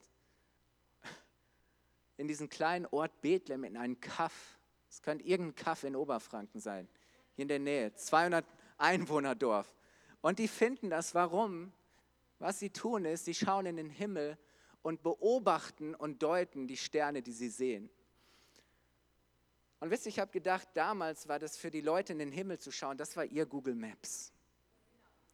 [2.16, 4.58] in diesen kleinen Ort Bethlehem, in einen Kaff.
[4.88, 6.88] Es könnte irgendein Kaff in Oberfranken sein,
[7.34, 8.44] hier in der Nähe, 200
[8.78, 9.72] Einwohnerdorf.
[10.20, 11.72] Und die finden das, warum?
[12.38, 14.38] Was sie tun ist, sie schauen in den Himmel
[14.82, 17.90] und beobachten und deuten die Sterne, die sie sehen.
[19.80, 22.58] Und wisst ihr, ich habe gedacht, damals war das für die Leute in den Himmel
[22.58, 24.32] zu schauen, das war ihr Google Maps.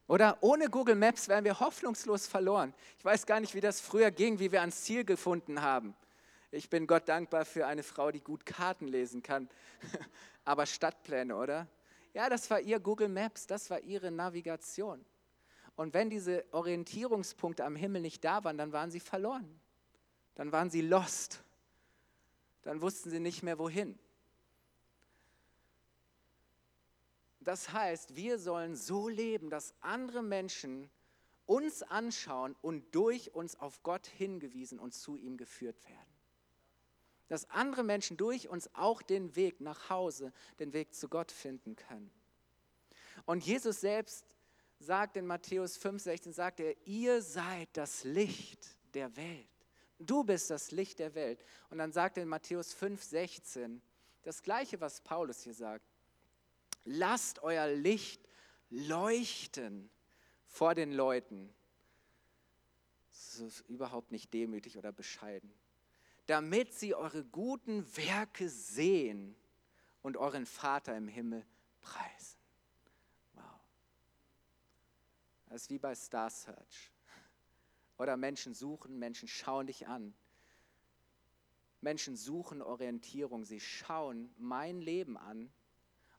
[0.07, 2.73] Oder ohne Google Maps wären wir hoffnungslos verloren.
[2.97, 5.95] Ich weiß gar nicht, wie das früher ging, wie wir ans Ziel gefunden haben.
[6.51, 9.49] Ich bin Gott dankbar für eine Frau, die gut Karten lesen kann.
[10.43, 11.67] Aber Stadtpläne, oder?
[12.13, 15.05] Ja, das war ihr Google Maps, das war ihre Navigation.
[15.77, 19.59] Und wenn diese Orientierungspunkte am Himmel nicht da waren, dann waren sie verloren.
[20.35, 21.41] Dann waren sie lost.
[22.63, 23.97] Dann wussten sie nicht mehr wohin.
[27.39, 30.91] Das heißt, wir sollen so leben, dass andere Menschen
[31.45, 36.10] uns anschauen und durch uns auf Gott hingewiesen und zu ihm geführt werden.
[37.31, 41.77] Dass andere Menschen durch uns auch den Weg nach Hause, den Weg zu Gott finden
[41.77, 42.11] können.
[43.25, 44.35] Und Jesus selbst
[44.79, 49.47] sagt in Matthäus 5,16, sagt er, ihr seid das Licht der Welt.
[49.97, 51.41] Du bist das Licht der Welt.
[51.69, 53.79] Und dann sagt er in Matthäus 5,16
[54.23, 55.85] das gleiche, was Paulus hier sagt.
[56.83, 58.27] Lasst euer Licht
[58.69, 59.89] leuchten
[60.47, 61.55] vor den Leuten.
[63.09, 65.53] Das ist überhaupt nicht demütig oder bescheiden.
[66.31, 69.35] Damit sie eure guten Werke sehen
[70.01, 71.45] und euren Vater im Himmel
[71.81, 72.39] preisen.
[73.33, 73.59] Wow.
[75.47, 76.89] Das ist wie bei Star Search.
[77.97, 80.13] Oder Menschen suchen, Menschen schauen dich an.
[81.81, 85.51] Menschen suchen Orientierung, sie schauen mein Leben an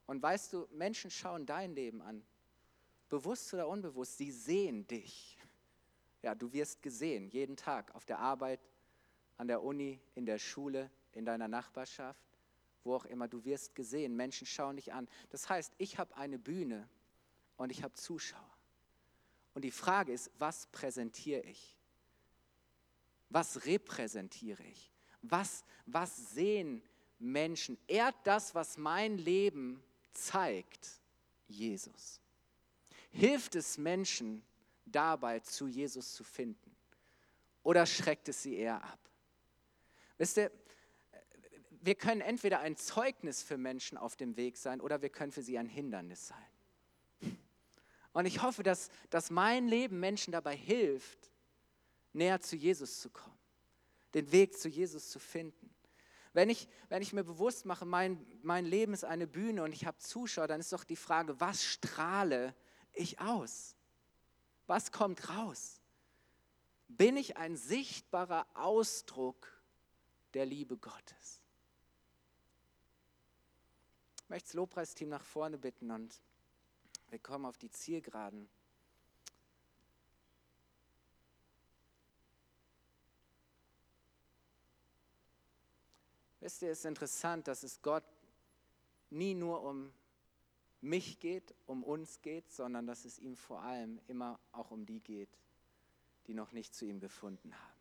[0.05, 2.23] und weißt du, Menschen schauen dein Leben an,
[3.09, 5.39] bewusst oder unbewusst, sie sehen dich.
[6.21, 8.61] Ja, du wirst gesehen, jeden Tag, auf der Arbeit,
[9.39, 12.23] an der Uni, in der Schule, in deiner Nachbarschaft,
[12.85, 15.09] wo auch immer, du wirst gesehen, Menschen schauen dich an.
[15.31, 16.89] Das heißt, ich habe eine Bühne
[17.57, 18.41] und ich habe Zuschauer.
[19.55, 21.77] Und die Frage ist, was präsentiere ich?
[23.29, 24.91] Was repräsentiere ich?
[25.23, 26.83] Was, was sehen
[27.19, 27.79] Menschen?
[27.87, 31.01] Ehrt das, was mein Leben zeigt
[31.49, 32.21] Jesus.
[33.11, 34.43] Hilft es Menschen
[34.87, 36.75] dabei, zu Jesus zu finden?
[37.63, 38.99] Oder schreckt es sie eher ab?
[40.23, 40.53] Wisst ihr,
[41.81, 45.43] wir können entweder ein Zeugnis für Menschen auf dem Weg sein oder wir können für
[45.43, 47.37] sie ein Hindernis sein.
[48.13, 51.29] Und ich hoffe, dass, dass mein Leben Menschen dabei hilft,
[52.13, 53.37] näher zu Jesus zu kommen,
[54.15, 55.75] den Weg zu Jesus zu finden.
[56.33, 59.87] Wenn ich, wenn ich mir bewusst mache, mein, mein Leben ist eine Bühne und ich
[59.87, 62.55] habe Zuschauer, dann ist doch die Frage, was strahle
[62.93, 63.75] ich aus?
[64.69, 65.81] Was kommt raus?
[66.87, 69.62] Bin ich ein sichtbarer Ausdruck
[70.35, 71.41] der Liebe Gottes?
[74.23, 76.21] Ich möchte das Lobpreisteam nach vorne bitten und
[77.11, 78.49] wir kommen auf die Zielgeraden.
[86.41, 88.03] Wisst ihr, es ist interessant, dass es Gott
[89.11, 89.93] nie nur um
[90.81, 94.99] mich geht, um uns geht, sondern dass es ihm vor allem immer auch um die
[94.99, 95.39] geht,
[96.27, 97.81] die noch nicht zu ihm gefunden haben.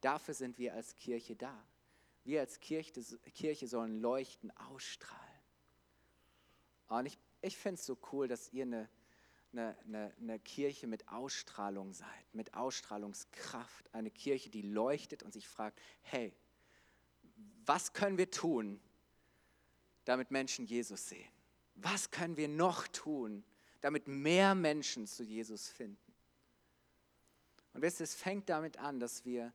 [0.00, 1.66] Dafür sind wir als Kirche da.
[2.26, 2.92] Wir als Kirche,
[3.34, 5.22] Kirche sollen leuchten, ausstrahlen.
[6.88, 8.88] Und ich, ich finde es so cool, dass ihr eine,
[9.52, 13.94] eine, eine, eine Kirche mit Ausstrahlung seid, mit Ausstrahlungskraft.
[13.94, 16.34] Eine Kirche, die leuchtet und sich fragt, hey,
[17.64, 18.80] was können wir tun,
[20.04, 21.30] damit Menschen Jesus sehen?
[21.76, 23.44] Was können wir noch tun,
[23.80, 26.12] damit mehr Menschen zu Jesus finden?
[27.72, 29.52] Und wisst ihr, es fängt damit an, dass wir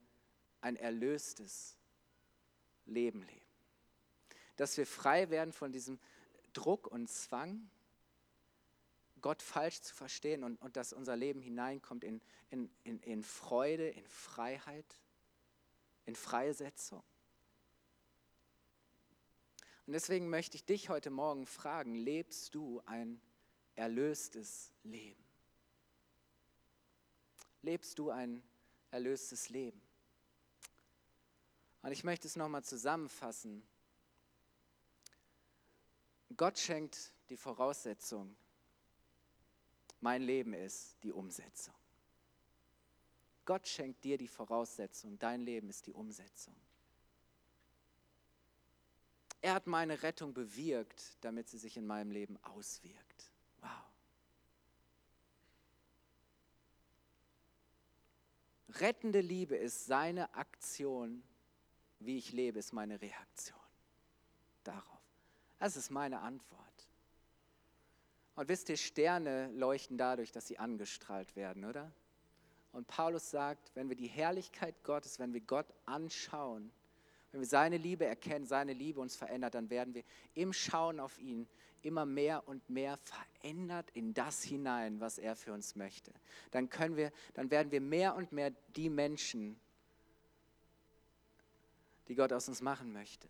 [0.61, 1.75] ein erlöstes
[2.91, 3.45] Leben leben.
[4.57, 5.99] Dass wir frei werden von diesem
[6.53, 7.69] Druck und Zwang,
[9.21, 13.87] Gott falsch zu verstehen und, und dass unser Leben hineinkommt in, in, in, in Freude,
[13.89, 14.99] in Freiheit,
[16.05, 17.03] in Freisetzung.
[19.85, 23.21] Und deswegen möchte ich dich heute Morgen fragen, lebst du ein
[23.75, 25.23] erlöstes Leben?
[27.61, 28.43] Lebst du ein
[28.89, 29.81] erlöstes Leben?
[31.81, 33.63] Und ich möchte es nochmal zusammenfassen.
[36.37, 38.35] Gott schenkt die Voraussetzung.
[39.99, 41.75] Mein Leben ist die Umsetzung.
[43.45, 45.17] Gott schenkt dir die Voraussetzung.
[45.19, 46.55] Dein Leben ist die Umsetzung.
[49.41, 53.31] Er hat meine Rettung bewirkt, damit sie sich in meinem Leben auswirkt.
[53.59, 53.69] Wow.
[58.69, 61.23] Rettende Liebe ist seine Aktion,
[62.05, 63.59] wie ich lebe, ist meine Reaktion
[64.63, 64.85] darauf.
[65.59, 66.61] Das ist meine Antwort.
[68.35, 71.91] Und wisst ihr, Sterne leuchten dadurch, dass sie angestrahlt werden, oder?
[72.71, 76.71] Und Paulus sagt, wenn wir die Herrlichkeit Gottes, wenn wir Gott anschauen,
[77.31, 81.17] wenn wir seine Liebe erkennen, seine Liebe uns verändert, dann werden wir im Schauen auf
[81.19, 81.47] ihn
[81.81, 86.11] immer mehr und mehr verändert in das hinein, was er für uns möchte.
[86.51, 89.59] Dann können wir, dann werden wir mehr und mehr die Menschen,
[92.11, 93.25] die Gott aus uns machen möchte.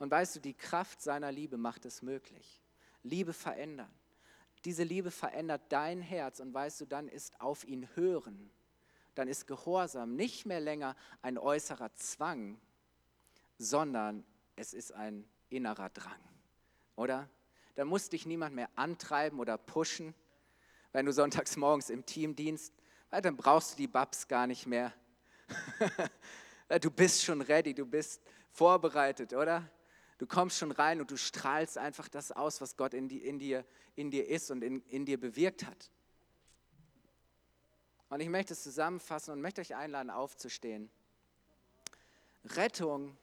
[0.00, 2.60] Und weißt du, die Kraft seiner Liebe macht es möglich.
[3.04, 3.92] Liebe verändern.
[4.64, 8.50] Diese Liebe verändert dein Herz und weißt du, dann ist auf ihn hören,
[9.14, 12.60] dann ist Gehorsam nicht mehr länger ein äußerer Zwang,
[13.56, 14.24] sondern
[14.56, 16.20] es ist ein innerer Drang,
[16.96, 17.28] oder?
[17.76, 20.12] Dann muss dich niemand mehr antreiben oder pushen,
[20.90, 22.74] wenn du sonntags morgens im Teamdienst,
[23.12, 24.92] dann brauchst du die Babs gar nicht mehr.
[26.68, 29.68] du bist schon ready, du bist vorbereitet, oder?
[30.18, 33.38] Du kommst schon rein und du strahlst einfach das aus, was Gott in, die, in,
[33.38, 33.64] dir,
[33.94, 35.90] in dir ist und in, in dir bewirkt hat.
[38.10, 40.90] Und ich möchte es zusammenfassen und möchte euch einladen, aufzustehen.
[42.44, 43.16] Rettung,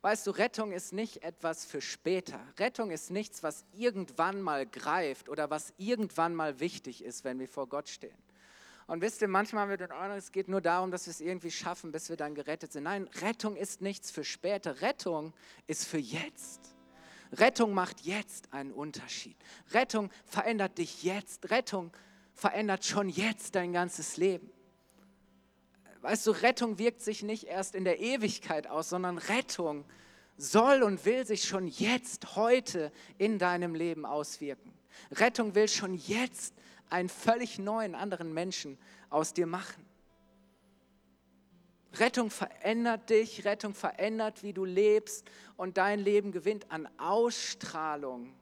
[0.00, 2.40] weißt du, Rettung ist nicht etwas für später.
[2.58, 7.48] Rettung ist nichts, was irgendwann mal greift oder was irgendwann mal wichtig ist, wenn wir
[7.48, 8.23] vor Gott stehen.
[8.86, 11.20] Und wisst ihr, manchmal haben wir den Eindruck, es geht nur darum, dass wir es
[11.20, 12.84] irgendwie schaffen, bis wir dann gerettet sind.
[12.84, 14.82] Nein, Rettung ist nichts für später.
[14.82, 15.32] Rettung
[15.66, 16.74] ist für jetzt.
[17.32, 19.36] Rettung macht jetzt einen Unterschied.
[19.72, 21.50] Rettung verändert dich jetzt.
[21.50, 21.92] Rettung
[22.34, 24.50] verändert schon jetzt dein ganzes Leben.
[26.02, 29.86] Weißt du, Rettung wirkt sich nicht erst in der Ewigkeit aus, sondern Rettung
[30.36, 34.72] soll und will sich schon jetzt, heute in deinem Leben auswirken.
[35.12, 36.54] Rettung will schon jetzt
[36.90, 38.78] einen völlig neuen, anderen Menschen
[39.10, 39.84] aus dir machen.
[41.98, 45.24] Rettung verändert dich, Rettung verändert, wie du lebst
[45.56, 48.34] und dein Leben gewinnt an Ausstrahlung,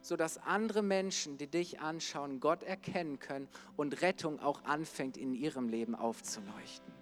[0.00, 5.68] sodass andere Menschen, die dich anschauen, Gott erkennen können und Rettung auch anfängt in ihrem
[5.68, 6.92] Leben aufzuleuchten.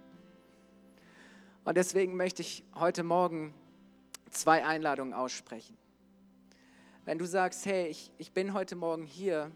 [1.63, 3.53] Und deswegen möchte ich heute Morgen
[4.29, 5.77] zwei Einladungen aussprechen.
[7.05, 9.51] Wenn du sagst, hey, ich, ich bin heute Morgen hier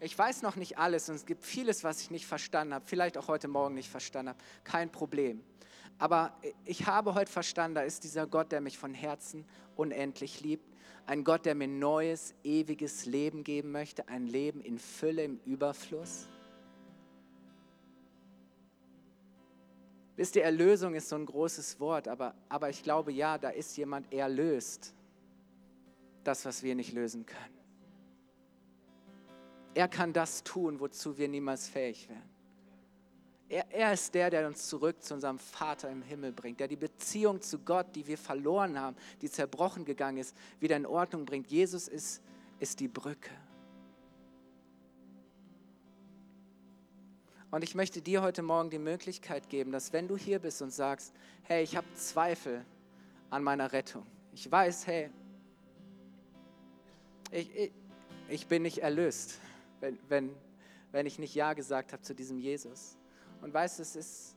[0.00, 3.16] ich weiß noch nicht alles und es gibt vieles, was ich nicht verstanden habe, vielleicht
[3.16, 5.42] auch heute Morgen nicht verstanden habe, kein Problem.
[5.98, 10.64] Aber ich habe heute verstanden, da ist dieser Gott, der mich von Herzen unendlich liebt,
[11.06, 16.28] ein Gott, der mir neues, ewiges Leben geben möchte, ein Leben in Fülle, im Überfluss.
[20.16, 23.76] Wisst ihr, Erlösung ist so ein großes Wort, aber, aber ich glaube, ja, da ist
[23.76, 24.94] jemand, er löst
[26.24, 27.55] das, was wir nicht lösen können.
[29.76, 32.22] Er kann das tun, wozu wir niemals fähig wären.
[33.46, 36.76] Er, er, ist der, der uns zurück zu unserem Vater im Himmel bringt, der die
[36.76, 41.48] Beziehung zu Gott, die wir verloren haben, die zerbrochen gegangen ist, wieder in Ordnung bringt.
[41.48, 42.22] Jesus ist,
[42.58, 43.30] ist die Brücke.
[47.50, 50.70] Und ich möchte dir heute Morgen die Möglichkeit geben, dass wenn du hier bist und
[50.70, 51.12] sagst,
[51.42, 52.64] hey, ich habe Zweifel
[53.28, 54.06] an meiner Rettung.
[54.32, 55.10] Ich weiß, hey,
[57.30, 57.72] ich, ich,
[58.30, 59.38] ich bin nicht erlöst
[59.80, 60.34] wenn, wenn,
[60.92, 62.96] wenn ich nicht Ja gesagt habe zu diesem Jesus.
[63.42, 64.36] Und weißt du, es ist,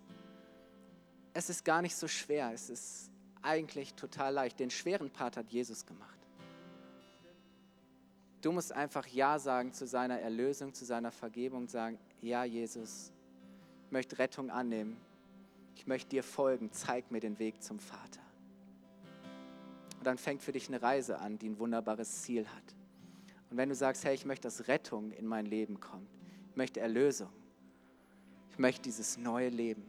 [1.33, 2.51] es ist gar nicht so schwer.
[2.53, 3.11] Es ist
[3.41, 4.59] eigentlich total leicht.
[4.59, 6.17] Den schweren Part hat Jesus gemacht.
[8.41, 13.11] Du musst einfach Ja sagen zu seiner Erlösung, zu seiner Vergebung, sagen, ja Jesus,
[13.85, 14.97] ich möchte Rettung annehmen.
[15.75, 16.71] Ich möchte dir folgen.
[16.71, 18.21] Zeig mir den Weg zum Vater.
[19.97, 22.75] Und dann fängt für dich eine Reise an, die ein wunderbares Ziel hat.
[23.49, 26.09] Und wenn du sagst, hey, ich möchte, dass Rettung in mein Leben kommt,
[26.51, 27.29] ich möchte Erlösung,
[28.51, 29.83] ich möchte dieses neue Leben,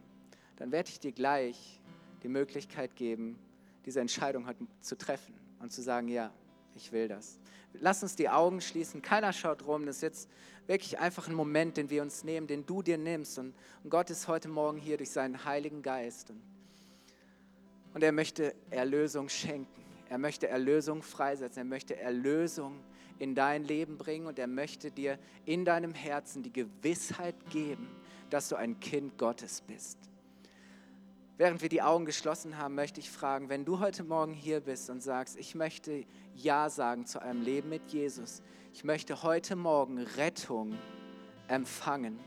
[0.57, 1.79] dann werde ich dir gleich
[2.23, 3.37] die Möglichkeit geben,
[3.85, 6.31] diese Entscheidung heute zu treffen und zu sagen, ja,
[6.75, 7.39] ich will das.
[7.73, 10.29] Lass uns die Augen schließen, keiner schaut rum, das ist jetzt
[10.67, 13.39] wirklich einfach ein Moment, den wir uns nehmen, den du dir nimmst.
[13.39, 13.53] Und,
[13.83, 16.29] und Gott ist heute Morgen hier durch seinen Heiligen Geist.
[16.29, 16.41] Und,
[17.93, 22.79] und er möchte Erlösung schenken, er möchte Erlösung freisetzen, er möchte Erlösung
[23.21, 27.87] in dein Leben bringen und er möchte dir in deinem Herzen die Gewissheit geben,
[28.31, 29.99] dass du ein Kind Gottes bist.
[31.37, 34.89] Während wir die Augen geschlossen haben, möchte ich fragen, wenn du heute Morgen hier bist
[34.89, 36.03] und sagst, ich möchte
[36.33, 38.41] Ja sagen zu einem Leben mit Jesus,
[38.73, 40.75] ich möchte heute Morgen Rettung
[41.47, 42.19] empfangen,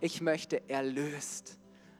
[0.00, 1.58] ich möchte erlöst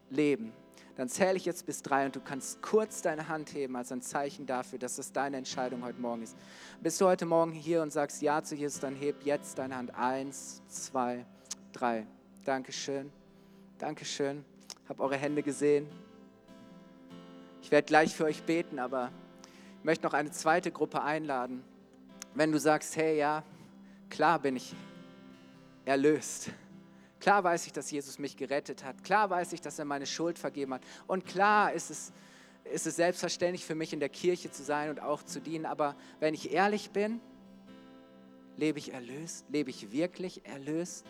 [0.08, 0.54] leben,
[0.96, 4.00] Dann zähle ich jetzt bis drei und du kannst kurz deine Hand heben als ein
[4.00, 6.36] Zeichen dafür, dass das deine Entscheidung heute Morgen ist.
[6.80, 9.94] Bist du heute Morgen hier und sagst Ja zu Jesus, dann heb jetzt deine Hand.
[9.94, 11.26] Eins, zwei,
[11.72, 12.06] drei.
[12.44, 13.10] Dankeschön.
[13.78, 14.44] Dankeschön.
[14.88, 15.88] Hab eure Hände gesehen.
[17.60, 19.10] Ich werde gleich für euch beten, aber
[19.78, 21.64] ich möchte noch eine zweite Gruppe einladen.
[22.34, 23.42] Wenn du sagst, hey, ja,
[24.10, 24.74] klar bin ich
[25.84, 26.50] erlöst.
[27.24, 29.02] Klar weiß ich, dass Jesus mich gerettet hat.
[29.02, 30.82] Klar weiß ich, dass er meine Schuld vergeben hat.
[31.06, 32.12] Und klar ist es,
[32.70, 35.64] ist es selbstverständlich für mich, in der Kirche zu sein und auch zu dienen.
[35.64, 37.22] Aber wenn ich ehrlich bin,
[38.58, 39.46] lebe ich erlöst?
[39.48, 41.06] Lebe ich wirklich erlöst?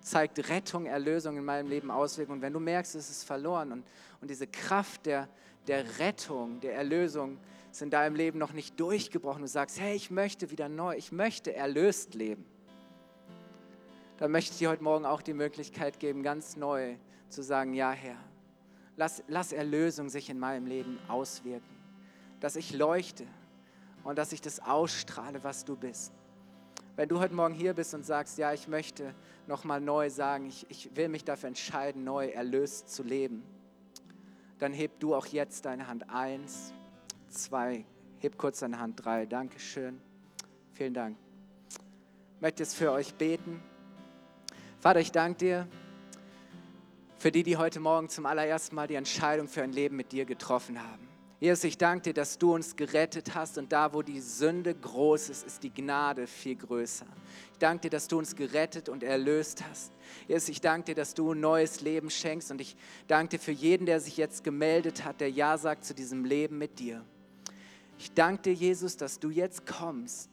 [0.00, 2.42] Zeigt Rettung, Erlösung in meinem Leben Auswirkungen?
[2.42, 3.86] wenn du merkst, es ist verloren und,
[4.20, 5.28] und diese Kraft der,
[5.68, 7.38] der Rettung, der Erlösung
[7.70, 11.12] ist in deinem Leben noch nicht durchgebrochen, du sagst, hey, ich möchte wieder neu, ich
[11.12, 12.44] möchte erlöst leben
[14.22, 16.94] dann möchte ich dir heute Morgen auch die Möglichkeit geben, ganz neu
[17.28, 18.14] zu sagen, ja Herr,
[18.96, 21.76] lass, lass Erlösung sich in meinem Leben auswirken,
[22.38, 23.26] dass ich leuchte
[24.04, 26.12] und dass ich das ausstrahle, was du bist.
[26.94, 29.12] Wenn du heute Morgen hier bist und sagst, ja, ich möchte
[29.48, 33.42] nochmal neu sagen, ich, ich will mich dafür entscheiden, neu erlöst zu leben,
[34.60, 36.08] dann heb du auch jetzt deine Hand.
[36.10, 36.72] Eins,
[37.28, 37.84] zwei,
[38.20, 39.04] heb kurz deine Hand.
[39.04, 40.00] Drei, Dankeschön.
[40.74, 41.16] Vielen Dank.
[42.36, 43.60] Ich möchte jetzt für euch beten.
[44.82, 45.68] Vater, ich danke dir
[47.16, 50.24] für die, die heute Morgen zum allerersten Mal die Entscheidung für ein Leben mit dir
[50.24, 51.06] getroffen haben.
[51.38, 55.28] Jesus, ich danke dir, dass du uns gerettet hast und da, wo die Sünde groß
[55.28, 57.06] ist, ist die Gnade viel größer.
[57.52, 59.92] Ich danke dir, dass du uns gerettet und erlöst hast.
[60.26, 62.74] Jesus, ich danke dir, dass du ein neues Leben schenkst und ich
[63.06, 66.58] danke dir für jeden, der sich jetzt gemeldet hat, der Ja sagt zu diesem Leben
[66.58, 67.04] mit dir.
[68.00, 70.31] Ich danke dir, Jesus, dass du jetzt kommst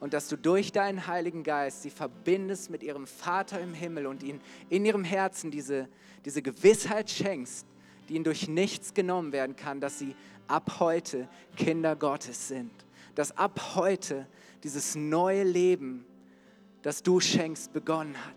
[0.00, 4.22] und dass du durch deinen Heiligen Geist sie verbindest mit ihrem Vater im Himmel und
[4.22, 5.88] ihnen in ihrem Herzen diese,
[6.24, 7.66] diese Gewissheit schenkst,
[8.08, 10.14] die ihnen durch nichts genommen werden kann, dass sie
[10.48, 12.72] ab heute Kinder Gottes sind.
[13.14, 14.26] Dass ab heute
[14.62, 16.04] dieses neue Leben,
[16.82, 18.34] das du schenkst, begonnen hat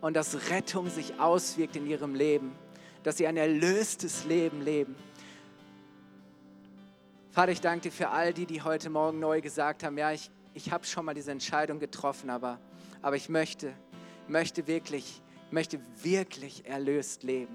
[0.00, 2.52] und dass Rettung sich auswirkt in ihrem Leben,
[3.02, 4.94] dass sie ein erlöstes Leben leben.
[7.30, 10.30] Vater, ich danke dir für all die, die heute Morgen neu gesagt haben, ja, ich
[10.54, 12.58] ich habe schon mal diese Entscheidung getroffen, aber,
[13.00, 13.72] aber ich möchte,
[14.28, 17.54] möchte wirklich, möchte wirklich erlöst leben.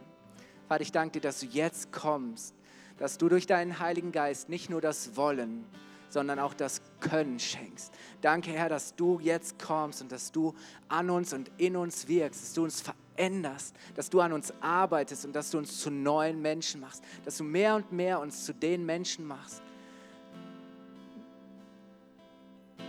[0.68, 2.56] Vater, ich danke dir, dass du jetzt kommst,
[2.98, 5.66] dass du durch deinen Heiligen Geist nicht nur das Wollen,
[6.10, 7.94] sondern auch das Können schenkst.
[8.22, 10.54] Danke, Herr, dass du jetzt kommst und dass du
[10.88, 15.26] an uns und in uns wirkst, dass du uns veränderst, dass du an uns arbeitest
[15.26, 18.54] und dass du uns zu neuen Menschen machst, dass du mehr und mehr uns zu
[18.54, 19.62] den Menschen machst,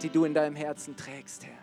[0.03, 1.59] die du in deinem Herzen trägst, Herr.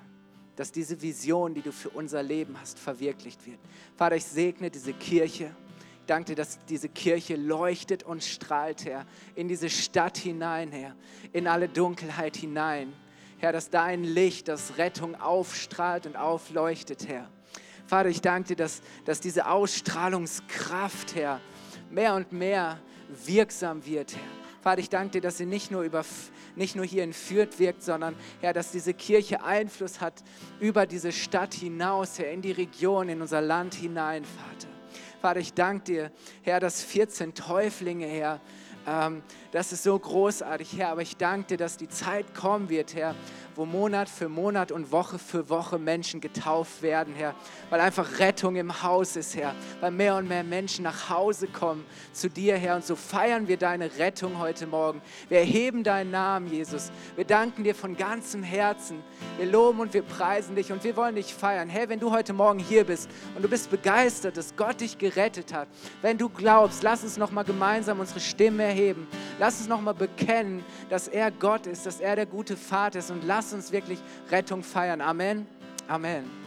[0.55, 3.59] Dass diese Vision, die du für unser Leben hast, verwirklicht wird.
[3.95, 5.55] Vater, ich segne diese Kirche.
[5.99, 9.05] Ich danke dir, dass diese Kirche leuchtet und strahlt, Herr,
[9.35, 10.95] in diese Stadt hinein, Herr,
[11.33, 12.93] in alle Dunkelheit hinein.
[13.37, 17.29] Herr, dass dein Licht, das Rettung aufstrahlt und aufleuchtet, Herr.
[17.87, 21.41] Vater, ich danke dir, dass, dass diese Ausstrahlungskraft, Herr,
[21.89, 22.79] mehr und mehr
[23.25, 24.45] wirksam wird, Herr.
[24.61, 26.03] Vater, ich danke dir, dass sie nicht nur über
[26.55, 30.23] nicht nur hier in Fürth wirkt, sondern Herr, dass diese Kirche Einfluss hat
[30.59, 34.73] über diese Stadt hinaus, Herr, in die Region, in unser Land hinein, Vater.
[35.21, 36.11] Vater, ich danke dir,
[36.43, 38.39] Herr, dass 14 Täuflinge, Herr,
[38.87, 39.23] ähm,
[39.55, 43.15] das ist so großartig, Herr, aber ich danke dir, dass die Zeit kommen wird, Herr,
[43.55, 47.33] wo Monat für Monat und Woche für Woche Menschen getauft werden, Herr,
[47.69, 51.85] weil einfach Rettung im Haus ist, Herr, weil mehr und mehr Menschen nach Hause kommen
[52.11, 55.01] zu dir, Herr, und so feiern wir deine Rettung heute Morgen.
[55.29, 56.91] Wir erheben deinen Namen, Jesus.
[57.15, 59.01] Wir danken dir von ganzem Herzen.
[59.37, 61.69] Wir loben und wir preisen dich und wir wollen dich feiern.
[61.69, 65.53] Herr, wenn du heute Morgen hier bist und du bist begeistert, dass Gott dich gerettet
[65.53, 65.69] hat,
[66.01, 69.07] wenn du glaubst, lass uns noch mal gemeinsam unsere Stimme erheben.
[69.39, 73.11] Lass uns noch mal bekennen, dass er Gott ist, dass er der gute Vater ist
[73.11, 73.99] und lass Lass uns wirklich
[74.31, 75.01] Rettung feiern.
[75.01, 75.45] Amen.
[75.87, 76.44] Amen.